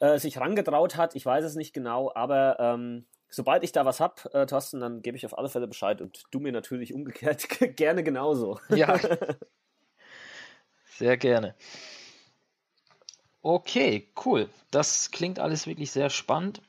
[0.00, 1.14] äh, sich rangetraut hat.
[1.14, 5.02] Ich weiß es nicht genau, aber ähm, sobald ich da was habe, äh, Thorsten, dann
[5.02, 8.58] gebe ich auf alle Fälle Bescheid und du mir natürlich umgekehrt gerne genauso.
[8.68, 8.98] Ja.
[10.86, 11.54] Sehr gerne.
[13.42, 14.48] Okay, cool.
[14.70, 16.62] Das klingt alles wirklich sehr spannend.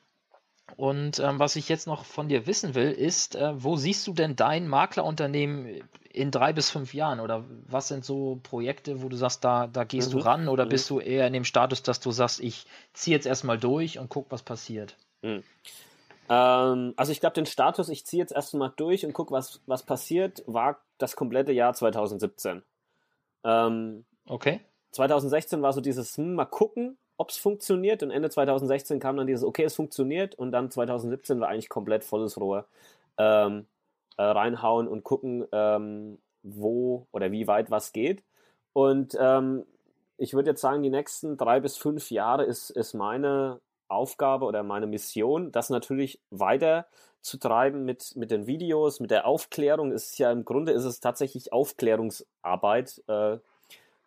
[0.77, 4.13] Und ähm, was ich jetzt noch von dir wissen will, ist, äh, wo siehst du
[4.13, 7.19] denn dein Maklerunternehmen in drei bis fünf Jahren?
[7.19, 10.17] Oder was sind so Projekte, wo du sagst, da, da gehst mhm.
[10.17, 10.47] du ran?
[10.47, 10.69] Oder mhm.
[10.69, 14.09] bist du eher in dem Status, dass du sagst, ich ziehe jetzt erstmal durch und
[14.09, 14.97] guck, was passiert?
[15.21, 15.43] Mhm.
[16.29, 19.83] Ähm, also ich glaube, den Status, ich ziehe jetzt erstmal durch und guck, was, was
[19.83, 22.63] passiert, war das komplette Jahr 2017.
[23.43, 24.61] Ähm, okay.
[24.91, 28.03] 2016 war so dieses, hm, mal gucken, ob es funktioniert.
[28.03, 30.35] Und Ende 2016 kam dann dieses, okay, es funktioniert.
[30.35, 32.65] Und dann 2017 war eigentlich komplett volles Rohr.
[33.17, 33.65] Ähm,
[34.17, 38.23] äh, reinhauen und gucken, ähm, wo oder wie weit was geht.
[38.73, 39.65] Und ähm,
[40.17, 44.63] ich würde jetzt sagen, die nächsten drei bis fünf Jahre ist, ist meine Aufgabe oder
[44.63, 46.87] meine Mission, das natürlich weiter
[47.21, 49.91] zu treiben mit, mit den Videos, mit der Aufklärung.
[49.91, 53.37] Es ist ja im Grunde ist es tatsächlich Aufklärungsarbeit, äh,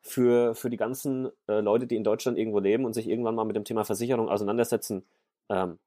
[0.03, 3.45] für, für die ganzen äh, Leute, die in Deutschland irgendwo leben und sich irgendwann mal
[3.45, 5.05] mit dem Thema Versicherung auseinandersetzen
[5.49, 5.79] ähm,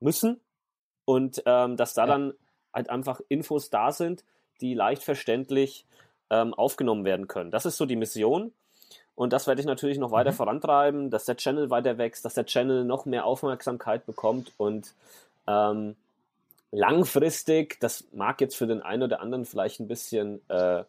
[0.00, 0.40] müssen.
[1.04, 2.06] Und ähm, dass da ja.
[2.06, 2.34] dann
[2.72, 4.24] halt einfach Infos da sind,
[4.60, 5.86] die leicht verständlich
[6.30, 7.50] ähm, aufgenommen werden können.
[7.50, 8.52] Das ist so die Mission.
[9.14, 10.36] Und das werde ich natürlich noch weiter mhm.
[10.36, 14.94] vorantreiben, dass der Channel weiter wächst, dass der Channel noch mehr Aufmerksamkeit bekommt und
[15.48, 15.96] ähm,
[16.70, 20.84] langfristig, das mag jetzt für den einen oder anderen vielleicht ein bisschen äh,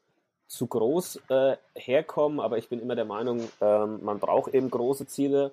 [0.50, 5.06] zu groß äh, herkommen, aber ich bin immer der Meinung, ähm, man braucht eben große
[5.06, 5.52] Ziele,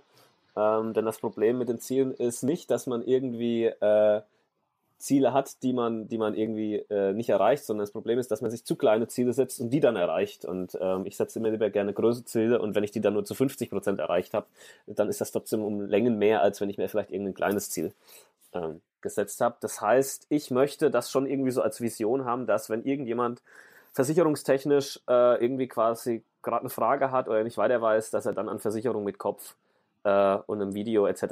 [0.56, 4.22] ähm, denn das Problem mit den Zielen ist nicht, dass man irgendwie äh,
[4.96, 8.40] Ziele hat, die man, die man irgendwie äh, nicht erreicht, sondern das Problem ist, dass
[8.40, 10.46] man sich zu kleine Ziele setzt und die dann erreicht.
[10.46, 13.26] Und ähm, ich setze immer lieber gerne größere Ziele und wenn ich die dann nur
[13.26, 14.46] zu 50 Prozent erreicht habe,
[14.86, 17.92] dann ist das trotzdem um Längen mehr, als wenn ich mir vielleicht irgendein kleines Ziel
[18.54, 19.56] ähm, gesetzt habe.
[19.60, 23.42] Das heißt, ich möchte das schon irgendwie so als Vision haben, dass wenn irgendjemand
[23.96, 28.50] versicherungstechnisch äh, irgendwie quasi gerade eine Frage hat oder nicht weiter weiß, dass er dann
[28.50, 29.56] an Versicherung mit Kopf
[30.04, 31.22] äh, und einem Video etc.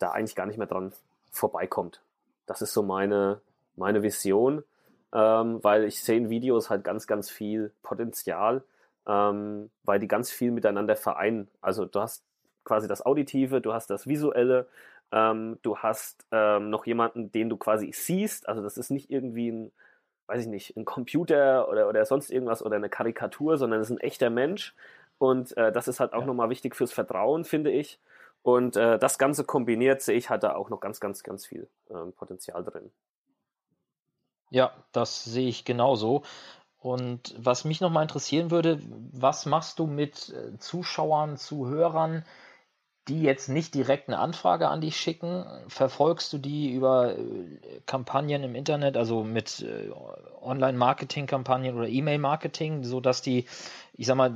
[0.00, 0.92] da eigentlich gar nicht mehr dran
[1.30, 2.00] vorbeikommt.
[2.46, 3.40] Das ist so meine,
[3.76, 4.64] meine Vision,
[5.12, 8.64] ähm, weil ich sehe in Videos halt ganz, ganz viel Potenzial,
[9.06, 11.46] ähm, weil die ganz viel miteinander vereinen.
[11.60, 12.24] Also du hast
[12.64, 14.66] quasi das Auditive, du hast das Visuelle,
[15.12, 18.48] ähm, du hast ähm, noch jemanden, den du quasi siehst.
[18.48, 19.72] Also das ist nicht irgendwie ein
[20.26, 23.96] weiß ich nicht, ein Computer oder, oder sonst irgendwas oder eine Karikatur, sondern es ist
[23.96, 24.74] ein echter Mensch.
[25.18, 26.26] Und äh, das ist halt auch ja.
[26.26, 27.98] nochmal wichtig fürs Vertrauen, finde ich.
[28.42, 31.68] Und äh, das Ganze kombiniert sehe ich halt da auch noch ganz, ganz, ganz viel
[31.90, 32.90] ähm, Potenzial drin.
[34.50, 36.22] Ja, das sehe ich genauso.
[36.78, 38.78] Und was mich nochmal interessieren würde,
[39.12, 42.24] was machst du mit äh, Zuschauern, Zuhörern,
[43.08, 47.22] die jetzt nicht direkt eine Anfrage an dich schicken, verfolgst du die über äh,
[47.86, 49.90] Kampagnen im Internet, also mit äh,
[50.40, 53.46] Online-Marketing-Kampagnen oder E-Mail-Marketing, sodass die,
[53.92, 54.30] ich sag mal,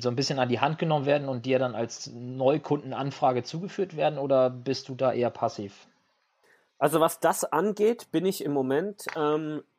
[0.00, 4.18] so ein bisschen an die Hand genommen werden und dir dann als Neukundenanfrage zugeführt werden
[4.18, 5.86] oder bist du da eher passiv?
[6.78, 9.73] Also was das angeht, bin ich im Moment ähm, äh,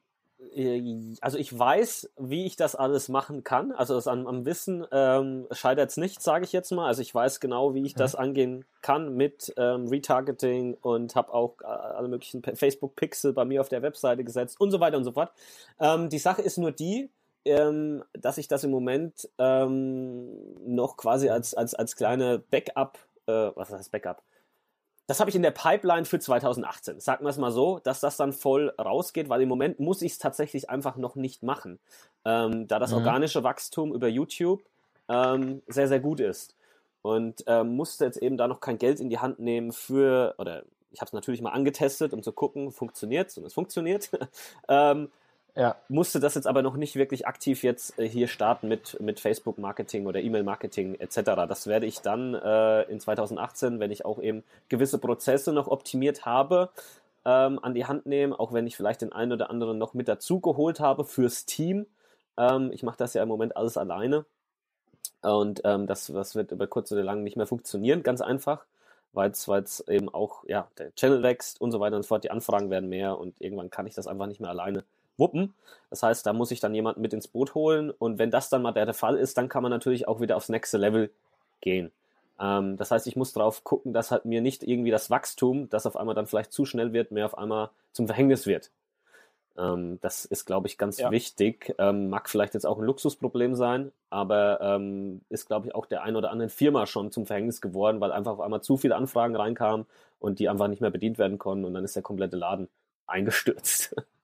[1.22, 3.72] also ich weiß, wie ich das alles machen kann.
[3.72, 6.88] Also am, am Wissen ähm, scheitert es nicht, sage ich jetzt mal.
[6.88, 8.00] Also ich weiß genau, wie ich mhm.
[8.00, 13.62] das angehen kann mit ähm, Retargeting und habe auch äh, alle möglichen Facebook-Pixel bei mir
[13.62, 15.32] auf der Webseite gesetzt und so weiter und so fort.
[15.80, 17.10] Ähm, die Sache ist nur die,
[17.46, 20.30] ähm, dass ich das im Moment ähm,
[20.66, 24.24] noch quasi als, als, als kleine Backup, äh, was heißt Backup?
[25.08, 27.00] Das habe ich in der Pipeline für 2018.
[27.00, 30.14] Sagen wir es mal so, dass das dann voll rausgeht, weil im Moment muss ich
[30.14, 31.80] es tatsächlich einfach noch nicht machen,
[32.26, 32.98] ähm, da das mhm.
[32.98, 34.64] organische Wachstum über YouTube
[35.08, 36.56] ähm, sehr, sehr gut ist.
[37.02, 40.64] Und ähm, musste jetzt eben da noch kein Geld in die Hand nehmen für, oder
[40.90, 44.10] ich habe es natürlich mal angetestet, um zu gucken, funktioniert es und es funktioniert.
[44.68, 45.12] ähm,
[45.56, 45.78] ja.
[45.88, 50.06] Musste das jetzt aber noch nicht wirklich aktiv jetzt äh, hier starten mit, mit Facebook-Marketing
[50.06, 51.22] oder E-Mail-Marketing etc.
[51.48, 56.26] Das werde ich dann äh, in 2018, wenn ich auch eben gewisse Prozesse noch optimiert
[56.26, 56.70] habe,
[57.24, 60.10] ähm, an die Hand nehmen, auch wenn ich vielleicht den einen oder anderen noch mit
[60.10, 61.86] dazu geholt habe fürs Team.
[62.38, 64.26] Ähm, ich mache das ja im Moment alles alleine.
[65.22, 68.66] Und ähm, das, das wird über kurz oder lang nicht mehr funktionieren, ganz einfach,
[69.14, 72.32] weil es eben auch, ja, der Channel wächst und so weiter und so fort, die
[72.32, 74.84] Anfragen werden mehr und irgendwann kann ich das einfach nicht mehr alleine
[75.18, 75.54] wuppen.
[75.90, 78.62] Das heißt, da muss ich dann jemanden mit ins Boot holen und wenn das dann
[78.62, 81.12] mal der Fall ist, dann kann man natürlich auch wieder aufs nächste Level
[81.62, 81.92] gehen.
[82.40, 85.86] Ähm, das heißt, ich muss darauf gucken, dass halt mir nicht irgendwie das Wachstum, das
[85.86, 88.72] auf einmal dann vielleicht zu schnell wird, mehr auf einmal zum Verhängnis wird.
[89.58, 91.12] Ähm, das ist, glaube ich, ganz ja.
[91.12, 91.74] wichtig.
[91.78, 96.04] Ähm, mag vielleicht jetzt auch ein Luxusproblem sein, aber ähm, ist, glaube ich, auch der
[96.04, 99.36] ein oder anderen Firma schon zum Verhängnis geworden, weil einfach auf einmal zu viele Anfragen
[99.36, 99.86] reinkamen
[100.20, 102.68] und die einfach nicht mehr bedient werden konnten und dann ist der komplette Laden
[103.08, 103.96] eingestürzt.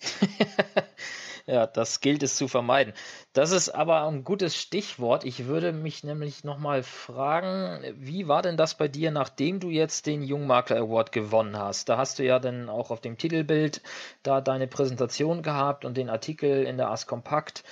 [1.46, 2.92] ja, das gilt es zu vermeiden.
[3.32, 5.24] Das ist aber ein gutes Stichwort.
[5.24, 10.06] Ich würde mich nämlich nochmal fragen, wie war denn das bei dir, nachdem du jetzt
[10.06, 11.88] den Jungmakler Award gewonnen hast?
[11.88, 13.82] Da hast du ja dann auch auf dem Titelbild
[14.22, 17.64] da deine Präsentation gehabt und den Artikel in der Ask Kompakt.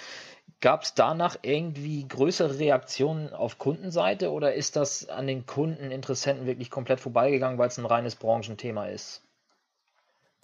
[0.61, 6.71] Gab es danach irgendwie größere Reaktionen auf Kundenseite oder ist das an den Kundeninteressenten wirklich
[6.71, 9.24] komplett vorbeigegangen, weil es ein reines Branchenthema ist?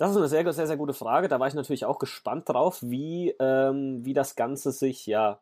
[0.00, 1.28] Das ist eine sehr, sehr, sehr gute Frage.
[1.28, 5.40] Da war ich natürlich auch gespannt drauf, wie, ähm, wie das Ganze sich ja,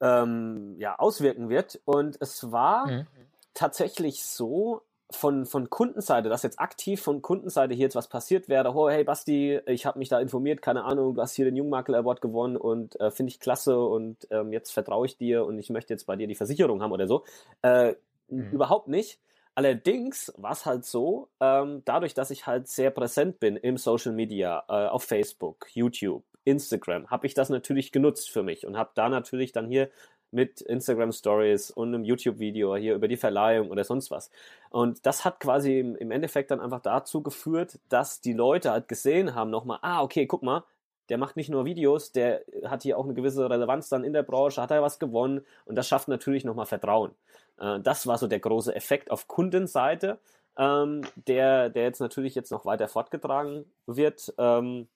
[0.00, 1.80] ähm, ja auswirken wird.
[1.84, 3.06] Und es war mhm.
[3.52, 8.72] tatsächlich so, von, von Kundenseite, dass jetzt aktiv von Kundenseite hier jetzt was passiert wäre,
[8.74, 11.98] oh, hey Basti, ich habe mich da informiert, keine Ahnung, du hast hier den Jungmakler
[11.98, 15.70] Award gewonnen und äh, finde ich klasse und ähm, jetzt vertraue ich dir und ich
[15.70, 17.24] möchte jetzt bei dir die Versicherung haben oder so.
[17.62, 17.94] Äh,
[18.28, 18.50] mhm.
[18.50, 19.18] Überhaupt nicht.
[19.54, 24.12] Allerdings war es halt so, ähm, dadurch, dass ich halt sehr präsent bin im Social
[24.12, 28.90] Media, äh, auf Facebook, YouTube, Instagram, habe ich das natürlich genutzt für mich und habe
[28.94, 29.90] da natürlich dann hier
[30.32, 34.30] mit Instagram Stories und einem YouTube-Video hier über die Verleihung oder sonst was.
[34.70, 38.88] Und das hat quasi im, im Endeffekt dann einfach dazu geführt, dass die Leute halt
[38.88, 40.64] gesehen haben nochmal, ah, okay, guck mal,
[41.08, 44.22] der macht nicht nur Videos, der hat hier auch eine gewisse Relevanz dann in der
[44.22, 47.12] Branche, hat er was gewonnen und das schafft natürlich nochmal Vertrauen.
[47.58, 50.18] Äh, das war so der große Effekt auf Kundenseite,
[50.56, 54.32] ähm, der, der jetzt natürlich jetzt noch weiter fortgetragen wird.
[54.38, 54.88] Ähm,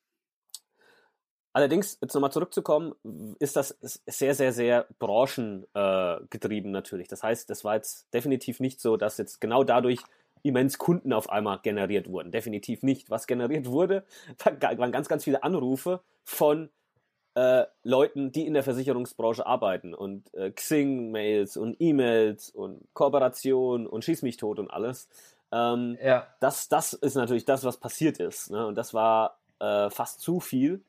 [1.52, 2.94] allerdings, jetzt nochmal zurückzukommen,
[3.38, 7.08] ist das sehr, sehr, sehr branchengetrieben äh, natürlich.
[7.08, 10.00] Das heißt, das war jetzt definitiv nicht so, dass jetzt genau dadurch
[10.42, 12.31] immens Kunden auf einmal generiert wurden.
[12.31, 13.11] Definitiv nicht.
[13.11, 14.05] Was generiert wurde,
[14.61, 16.70] waren ganz, ganz viele Anrufe von
[17.35, 24.05] äh, Leuten, die in der Versicherungsbranche arbeiten und äh, Xing-Mails und E-Mails und Kooperation und
[24.05, 25.09] Schieß mich tot und alles.
[25.53, 26.27] Ähm, ja.
[26.40, 28.51] das, das ist natürlich das, was passiert ist.
[28.51, 28.66] Ne?
[28.66, 30.83] Und das war äh, fast zu viel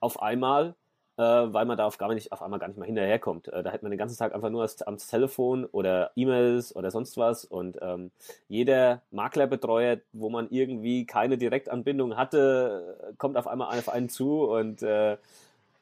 [0.00, 0.74] auf einmal,
[1.16, 3.48] äh, weil man da auf, gar nicht, auf einmal gar nicht mal hinterherkommt.
[3.48, 7.16] Äh, da hätte man den ganzen Tag einfach nur am Telefon oder E-Mails oder sonst
[7.16, 8.10] was und ähm,
[8.48, 14.82] jeder Maklerbetreuer, wo man irgendwie keine Direktanbindung hatte, kommt auf einmal auf einen zu und
[14.82, 15.16] äh,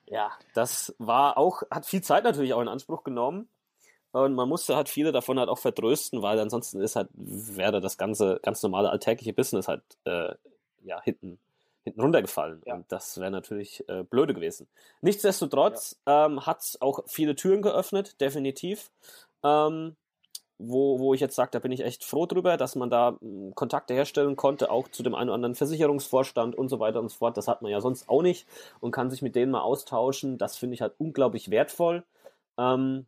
[0.06, 3.48] ja, das war auch, hat viel Zeit natürlich auch in Anspruch genommen.
[4.12, 7.98] Und man musste halt viele davon halt auch vertrösten, weil ansonsten ist halt, wäre das
[7.98, 10.34] ganze, ganz normale alltägliche Business halt, äh,
[10.84, 11.40] ja, hinten,
[11.84, 12.62] hinten runtergefallen.
[12.66, 12.74] Ja.
[12.74, 14.66] Und das wäre natürlich äh, blöde gewesen.
[15.02, 16.26] Nichtsdestotrotz ja.
[16.26, 18.90] ähm, hat es auch viele Türen geöffnet, definitiv.
[19.42, 19.96] Ähm,
[20.58, 23.54] wo, wo ich jetzt sage, da bin ich echt froh drüber, dass man da hm,
[23.54, 27.16] Kontakte herstellen konnte, auch zu dem einen oder anderen Versicherungsvorstand und so weiter und so
[27.18, 27.36] fort.
[27.36, 28.46] Das hat man ja sonst auch nicht
[28.80, 30.38] und kann sich mit denen mal austauschen.
[30.38, 32.04] Das finde ich halt unglaublich wertvoll.
[32.58, 33.06] Ähm,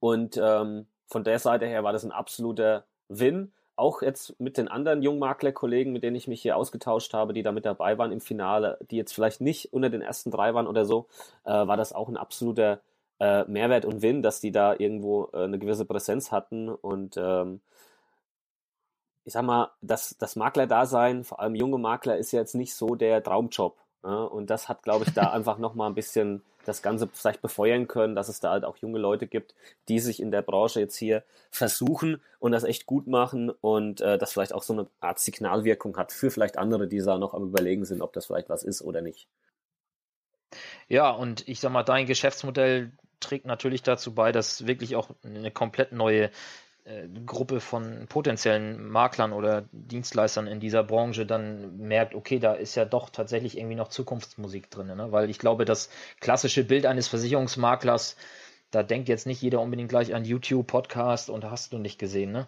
[0.00, 3.52] und ähm, von der Seite her war das ein absoluter Win.
[3.76, 7.52] Auch jetzt mit den anderen Jungmakler-Kollegen, mit denen ich mich hier ausgetauscht habe, die da
[7.52, 10.84] mit dabei waren im Finale, die jetzt vielleicht nicht unter den ersten drei waren oder
[10.84, 11.06] so,
[11.44, 12.80] äh, war das auch ein absoluter
[13.18, 17.60] äh, Mehrwert und Win, dass die da irgendwo äh, eine gewisse Präsenz hatten und ähm,
[19.24, 22.94] ich sag mal, das, das Makler-Dasein, vor allem junge Makler, ist ja jetzt nicht so
[22.94, 23.78] der Traumjob.
[24.04, 24.24] Ja?
[24.24, 28.14] Und das hat, glaube ich, da einfach nochmal ein bisschen das Ganze vielleicht befeuern können,
[28.14, 29.54] dass es da halt auch junge Leute gibt,
[29.88, 34.16] die sich in der Branche jetzt hier versuchen und das echt gut machen und äh,
[34.16, 37.44] das vielleicht auch so eine Art Signalwirkung hat für vielleicht andere, die da noch am
[37.44, 39.28] Überlegen sind, ob das vielleicht was ist oder nicht.
[40.88, 45.50] Ja, und ich sag mal, dein Geschäftsmodell trägt natürlich dazu bei, dass wirklich auch eine
[45.50, 46.30] komplett neue
[46.84, 52.74] äh, Gruppe von potenziellen Maklern oder Dienstleistern in dieser Branche dann merkt, okay, da ist
[52.74, 54.88] ja doch tatsächlich irgendwie noch Zukunftsmusik drin.
[54.88, 55.10] Ne?
[55.10, 55.88] Weil ich glaube, das
[56.20, 58.16] klassische Bild eines Versicherungsmaklers,
[58.70, 62.32] da denkt jetzt nicht jeder unbedingt gleich an YouTube, Podcast und hast du nicht gesehen.
[62.32, 62.46] Ne?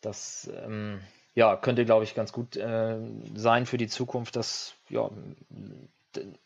[0.00, 1.00] Das ähm,
[1.34, 2.98] ja, könnte, glaube ich, ganz gut äh,
[3.34, 5.10] sein für die Zukunft, dass ja,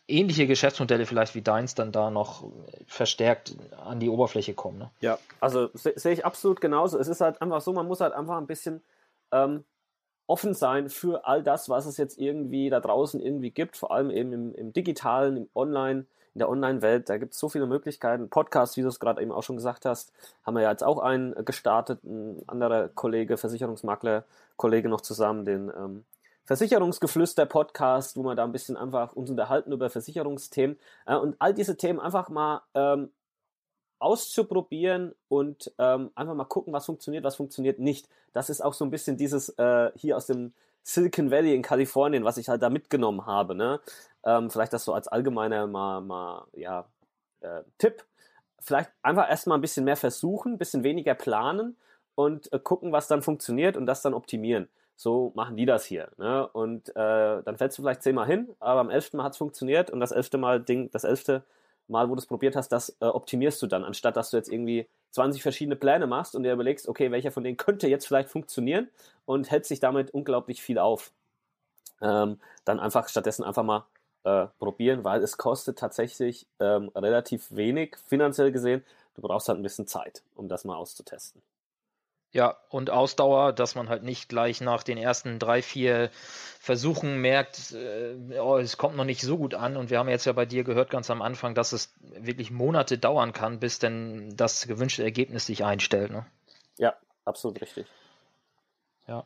[0.07, 2.49] ähnliche Geschäftsmodelle vielleicht wie deins dann da noch
[2.87, 4.79] verstärkt an die Oberfläche kommen.
[4.79, 4.91] Ne?
[4.99, 6.97] Ja, also sehe seh ich absolut genauso.
[6.97, 8.81] Es ist halt einfach so, man muss halt einfach ein bisschen
[9.31, 9.63] ähm,
[10.27, 14.09] offen sein für all das, was es jetzt irgendwie da draußen irgendwie gibt, vor allem
[14.09, 17.09] eben im, im digitalen, im Online, in der Online-Welt.
[17.09, 18.29] Da gibt es so viele Möglichkeiten.
[18.29, 20.99] Podcast, wie du es gerade eben auch schon gesagt hast, haben wir ja jetzt auch
[20.99, 24.23] einen gestartet, ein anderer Kollege, Versicherungsmakler,
[24.55, 26.05] Kollege noch zusammen, den ähm,
[26.51, 31.77] Versicherungsgeflüster-Podcast, wo wir da ein bisschen einfach uns unterhalten über Versicherungsthemen äh, und all diese
[31.77, 33.09] Themen einfach mal ähm,
[33.99, 38.09] auszuprobieren und ähm, einfach mal gucken, was funktioniert, was funktioniert nicht.
[38.33, 42.25] Das ist auch so ein bisschen dieses äh, hier aus dem Silicon Valley in Kalifornien,
[42.25, 43.55] was ich halt da mitgenommen habe.
[43.55, 43.79] Ne?
[44.25, 46.85] Ähm, vielleicht das so als allgemeiner mal, mal ja,
[47.39, 48.03] äh, Tipp.
[48.59, 51.77] Vielleicht einfach erstmal ein bisschen mehr versuchen, ein bisschen weniger planen
[52.15, 54.67] und äh, gucken, was dann funktioniert und das dann optimieren
[55.01, 56.09] so machen die das hier.
[56.17, 56.47] Ne?
[56.49, 59.89] Und äh, dann fällst du vielleicht zehnmal hin, aber am elften Mal hat es funktioniert
[59.89, 61.43] und das elfte Mal Ding, das elfte
[61.87, 64.51] Mal, wo du es probiert hast, das äh, optimierst du dann, anstatt dass du jetzt
[64.51, 68.29] irgendwie 20 verschiedene Pläne machst und dir überlegst, okay, welcher von denen könnte jetzt vielleicht
[68.29, 68.89] funktionieren
[69.25, 71.11] und hält sich damit unglaublich viel auf.
[71.99, 73.85] Ähm, dann einfach stattdessen einfach mal
[74.23, 78.83] äh, probieren, weil es kostet tatsächlich ähm, relativ wenig finanziell gesehen.
[79.15, 81.41] Du brauchst halt ein bisschen Zeit, um das mal auszutesten.
[82.33, 86.09] Ja, und Ausdauer, dass man halt nicht gleich nach den ersten drei, vier
[86.59, 89.75] Versuchen merkt, äh, oh, es kommt noch nicht so gut an.
[89.75, 92.97] Und wir haben jetzt ja bei dir gehört ganz am Anfang, dass es wirklich Monate
[92.97, 96.11] dauern kann, bis denn das gewünschte Ergebnis sich einstellt.
[96.11, 96.25] Ne?
[96.77, 97.85] Ja, absolut richtig.
[99.07, 99.25] Ja,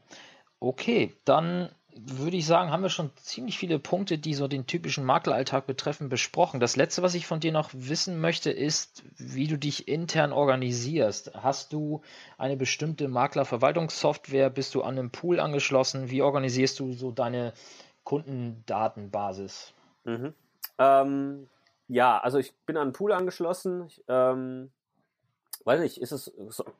[0.60, 5.06] okay, dann würde ich sagen, haben wir schon ziemlich viele Punkte, die so den typischen
[5.06, 6.60] Makleralltag betreffen, besprochen.
[6.60, 11.32] Das letzte, was ich von dir noch wissen möchte, ist, wie du dich intern organisierst.
[11.36, 12.02] Hast du
[12.38, 14.50] eine bestimmte Maklerverwaltungssoftware?
[14.50, 16.10] Bist du an einem Pool angeschlossen?
[16.10, 17.54] Wie organisierst du so deine
[18.04, 19.74] Kundendatenbasis?
[20.04, 20.34] Mhm.
[20.78, 21.48] Ähm,
[21.88, 23.86] ja, also ich bin an einen Pool angeschlossen.
[23.88, 24.70] Ich, ähm,
[25.64, 26.34] weiß nicht, ist es,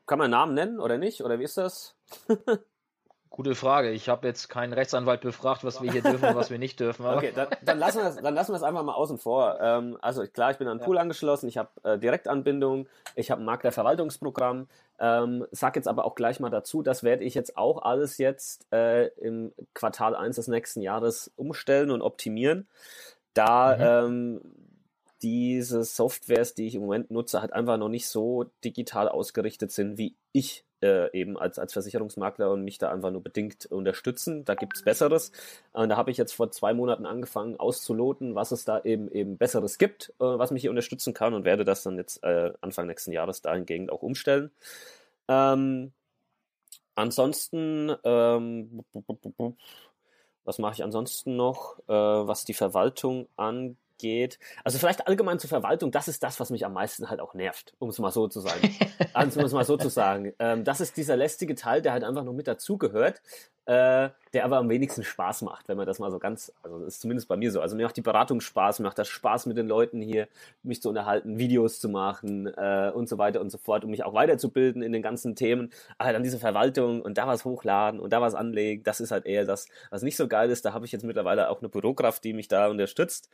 [0.06, 1.22] kann man Namen nennen oder nicht?
[1.22, 1.96] Oder wie ist das?
[3.30, 3.90] Gute Frage.
[3.90, 7.04] Ich habe jetzt keinen Rechtsanwalt befragt, was wir hier dürfen und was wir nicht dürfen.
[7.04, 9.58] okay, dann, dann, lassen wir das, dann lassen wir das einfach mal außen vor.
[9.60, 11.02] Ähm, also klar, ich bin an den Pool ja.
[11.02, 14.68] angeschlossen, ich habe äh, Direktanbindung, ich habe ein Maklerverwaltungsprogramm.
[14.98, 18.66] Ähm, sag jetzt aber auch gleich mal dazu, das werde ich jetzt auch alles jetzt
[18.72, 22.66] äh, im Quartal 1 des nächsten Jahres umstellen und optimieren.
[23.34, 24.40] Da mhm.
[24.40, 24.40] ähm,
[25.22, 29.98] diese Softwares, die ich im Moment nutze, halt einfach noch nicht so digital ausgerichtet sind,
[29.98, 34.44] wie ich äh, eben als, als Versicherungsmakler und mich da einfach nur bedingt unterstützen.
[34.44, 35.32] Da gibt es Besseres.
[35.72, 39.38] Und da habe ich jetzt vor zwei Monaten angefangen auszuloten, was es da eben eben
[39.38, 42.86] Besseres gibt, äh, was mich hier unterstützen kann und werde das dann jetzt äh, Anfang
[42.86, 44.50] nächsten Jahres dahingehend auch umstellen.
[45.28, 45.92] Ähm,
[46.94, 48.84] ansonsten, ähm,
[50.44, 53.76] was mache ich ansonsten noch, äh, was die Verwaltung angeht?
[53.98, 54.38] Geht.
[54.64, 57.74] Also vielleicht allgemein zur Verwaltung, das ist das, was mich am meisten halt auch nervt,
[57.78, 58.74] um es mal so zu sagen.
[59.12, 60.32] also, um es mal so zu sagen.
[60.38, 63.20] Ähm, das ist dieser lästige Teil, der halt einfach noch mit dazugehört
[63.66, 67.00] äh, der aber am wenigsten Spaß macht, wenn man das mal so ganz, also ist
[67.00, 67.60] zumindest bei mir so.
[67.60, 70.28] Also mir macht die Beratung Spaß, mir macht das Spaß mit den Leuten hier,
[70.62, 74.04] mich zu unterhalten, Videos zu machen äh, und so weiter und so fort, um mich
[74.04, 75.72] auch weiterzubilden in den ganzen Themen.
[75.98, 79.26] Aber dann diese Verwaltung und da was hochladen und da was anlegen, das ist halt
[79.26, 80.64] eher das, was nicht so geil ist.
[80.64, 83.28] Da habe ich jetzt mittlerweile auch eine Bürokraft, die mich da unterstützt.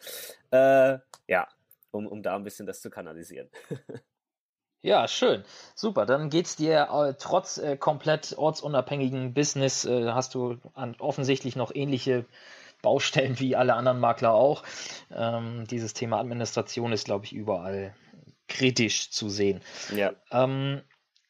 [0.50, 1.46] Äh, ja,
[1.90, 3.48] um, um da ein bisschen das zu kanalisieren.
[4.82, 5.44] Ja, schön.
[5.76, 6.06] Super.
[6.06, 11.72] Dann geht's dir äh, trotz äh, komplett ortsunabhängigen Business, äh, hast du an, offensichtlich noch
[11.72, 12.26] ähnliche
[12.82, 14.64] Baustellen wie alle anderen Makler auch.
[15.14, 17.94] Ähm, dieses Thema Administration ist, glaube ich, überall
[18.48, 19.60] kritisch zu sehen.
[19.94, 20.14] Ja.
[20.32, 20.82] Ähm,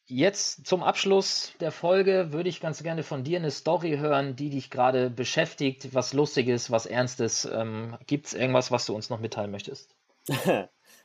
[0.07, 4.49] jetzt zum Abschluss der Folge würde ich ganz gerne von dir eine Story hören, die
[4.49, 7.45] dich gerade beschäftigt, was Lustiges, was Ernstes.
[7.45, 9.95] Ähm, Gibt es irgendwas, was du uns noch mitteilen möchtest?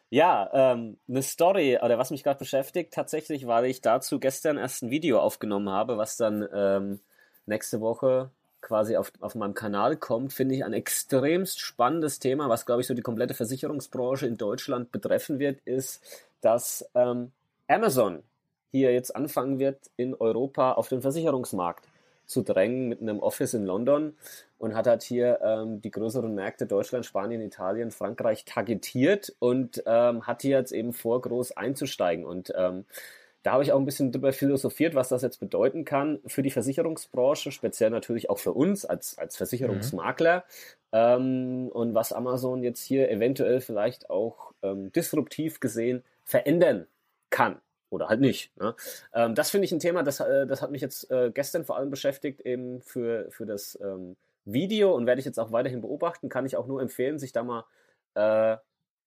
[0.09, 4.83] Ja, ähm, eine Story, oder was mich gerade beschäftigt, tatsächlich, weil ich dazu gestern erst
[4.83, 6.99] ein Video aufgenommen habe, was dann ähm,
[7.45, 8.31] nächste Woche
[8.61, 12.87] quasi auf, auf meinem Kanal kommt, finde ich ein extremst spannendes Thema, was, glaube ich,
[12.87, 16.01] so die komplette Versicherungsbranche in Deutschland betreffen wird, ist,
[16.39, 17.31] dass ähm,
[17.67, 18.23] Amazon
[18.71, 21.85] hier jetzt anfangen wird, in Europa auf den Versicherungsmarkt
[22.27, 24.15] zu drängen mit einem Office in London
[24.57, 30.27] und hat halt hier ähm, die größeren Märkte Deutschland, Spanien, Italien, Frankreich targetiert und ähm,
[30.27, 32.25] hat hier jetzt eben vor, groß einzusteigen.
[32.25, 32.85] Und ähm,
[33.43, 36.51] da habe ich auch ein bisschen drüber philosophiert, was das jetzt bedeuten kann für die
[36.51, 40.39] Versicherungsbranche, speziell natürlich auch für uns als, als Versicherungsmakler.
[40.39, 40.43] Mhm.
[40.91, 46.87] Ähm, und was Amazon jetzt hier eventuell vielleicht auch ähm, disruptiv gesehen verändern
[47.29, 48.55] kann oder halt nicht.
[48.57, 48.75] Ne?
[49.13, 51.77] Ähm, das finde ich ein Thema, das, äh, das hat mich jetzt äh, gestern vor
[51.77, 54.15] allem beschäftigt, eben für, für das ähm,
[54.45, 56.29] Video und werde ich jetzt auch weiterhin beobachten.
[56.29, 57.65] Kann ich auch nur empfehlen, sich da mal
[58.15, 58.57] äh,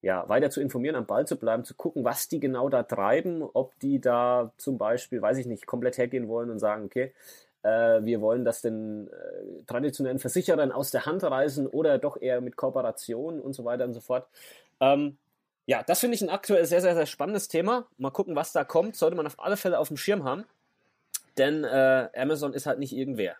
[0.03, 3.43] ja, weiter zu informieren, am Ball zu bleiben, zu gucken, was die genau da treiben,
[3.43, 7.13] ob die da zum Beispiel, weiß ich nicht, komplett hergehen wollen und sagen, okay,
[7.63, 12.41] äh, wir wollen das den äh, traditionellen Versicherern aus der Hand reißen oder doch eher
[12.41, 14.27] mit Kooperationen und so weiter und so fort.
[14.81, 15.19] Ähm,
[15.71, 17.87] ja, das finde ich ein aktuell sehr, sehr, sehr spannendes Thema.
[17.97, 18.97] Mal gucken, was da kommt.
[18.97, 20.45] Sollte man auf alle Fälle auf dem Schirm haben.
[21.39, 23.37] Denn äh, Amazon ist halt nicht irgendwer.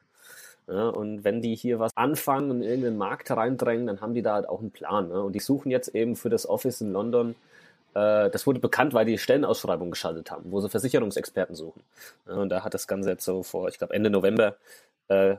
[0.69, 4.23] Ja, und wenn die hier was anfangen und in irgendeinen Markt reindrängen, dann haben die
[4.23, 5.09] da halt auch einen Plan.
[5.09, 5.21] Ne?
[5.21, 7.35] Und die suchen jetzt eben für das Office in London,
[7.95, 11.83] äh, das wurde bekannt, weil die Stellenausschreibung geschaltet haben, wo sie Versicherungsexperten suchen.
[12.27, 14.55] Und da hat das Ganze jetzt so vor, ich glaube Ende November,
[15.09, 15.31] äh,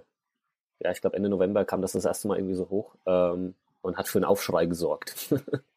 [0.80, 3.96] ja, ich glaube Ende November kam das das erste Mal irgendwie so hoch ähm, und
[3.96, 5.30] hat für einen Aufschrei gesorgt.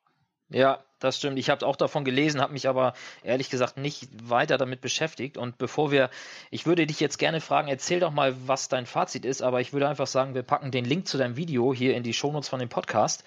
[0.50, 1.38] Ja, das stimmt.
[1.38, 5.36] Ich habe auch davon gelesen, habe mich aber ehrlich gesagt nicht weiter damit beschäftigt.
[5.36, 6.10] Und bevor wir,
[6.50, 9.72] ich würde dich jetzt gerne fragen, erzähl doch mal, was dein Fazit ist, aber ich
[9.72, 12.60] würde einfach sagen, wir packen den Link zu deinem Video hier in die Shownotes von
[12.60, 13.24] dem Podcast.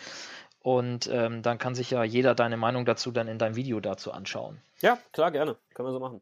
[0.61, 4.11] Und ähm, dann kann sich ja jeder deine Meinung dazu dann in deinem Video dazu
[4.11, 4.59] anschauen.
[4.82, 5.55] Ja, klar, gerne.
[5.74, 6.22] Können wir so machen.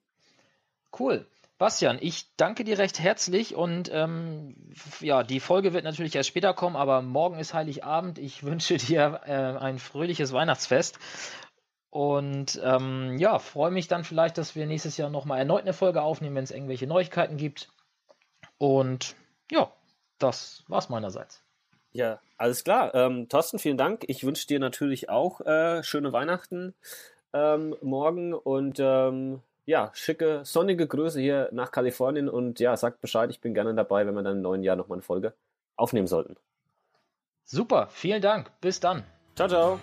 [0.98, 1.26] Cool.
[1.58, 6.53] Bastian, ich danke dir recht herzlich und ähm, ja, die Folge wird natürlich erst später
[6.53, 8.20] kommen, aber morgen ist Heiligabend.
[8.20, 10.99] Ich wünsche dir äh, ein fröhliches Weihnachtsfest
[11.89, 16.01] und ähm, ja, freue mich dann vielleicht, dass wir nächstes Jahr nochmal erneut eine Folge
[16.01, 17.70] aufnehmen, wenn es irgendwelche Neuigkeiten gibt.
[18.58, 19.16] Und
[19.49, 19.72] ja,
[20.20, 21.41] das war's meinerseits.
[21.93, 22.93] Ja, alles klar.
[22.93, 24.03] Ähm, Thorsten, vielen Dank.
[24.10, 26.74] Ich wünsche dir natürlich auch äh, schöne Weihnachten
[27.32, 33.30] ähm, morgen und ähm, ja, schicke, sonnige Grüße hier nach Kalifornien und ja, sagt Bescheid,
[33.32, 35.34] ich bin gerne dabei, wenn wir dann im neuen Jahr nochmal eine Folge
[35.76, 36.36] aufnehmen sollten.
[37.43, 38.51] Super, vielen Dank.
[38.61, 39.03] Bis dann.
[39.36, 39.80] Ciao, ciao.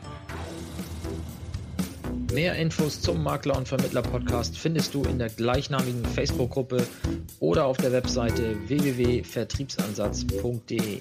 [2.33, 6.87] Mehr Infos zum Makler und Vermittler Podcast findest du in der gleichnamigen Facebook-Gruppe
[7.41, 11.01] oder auf der Webseite www.vertriebsansatz.de.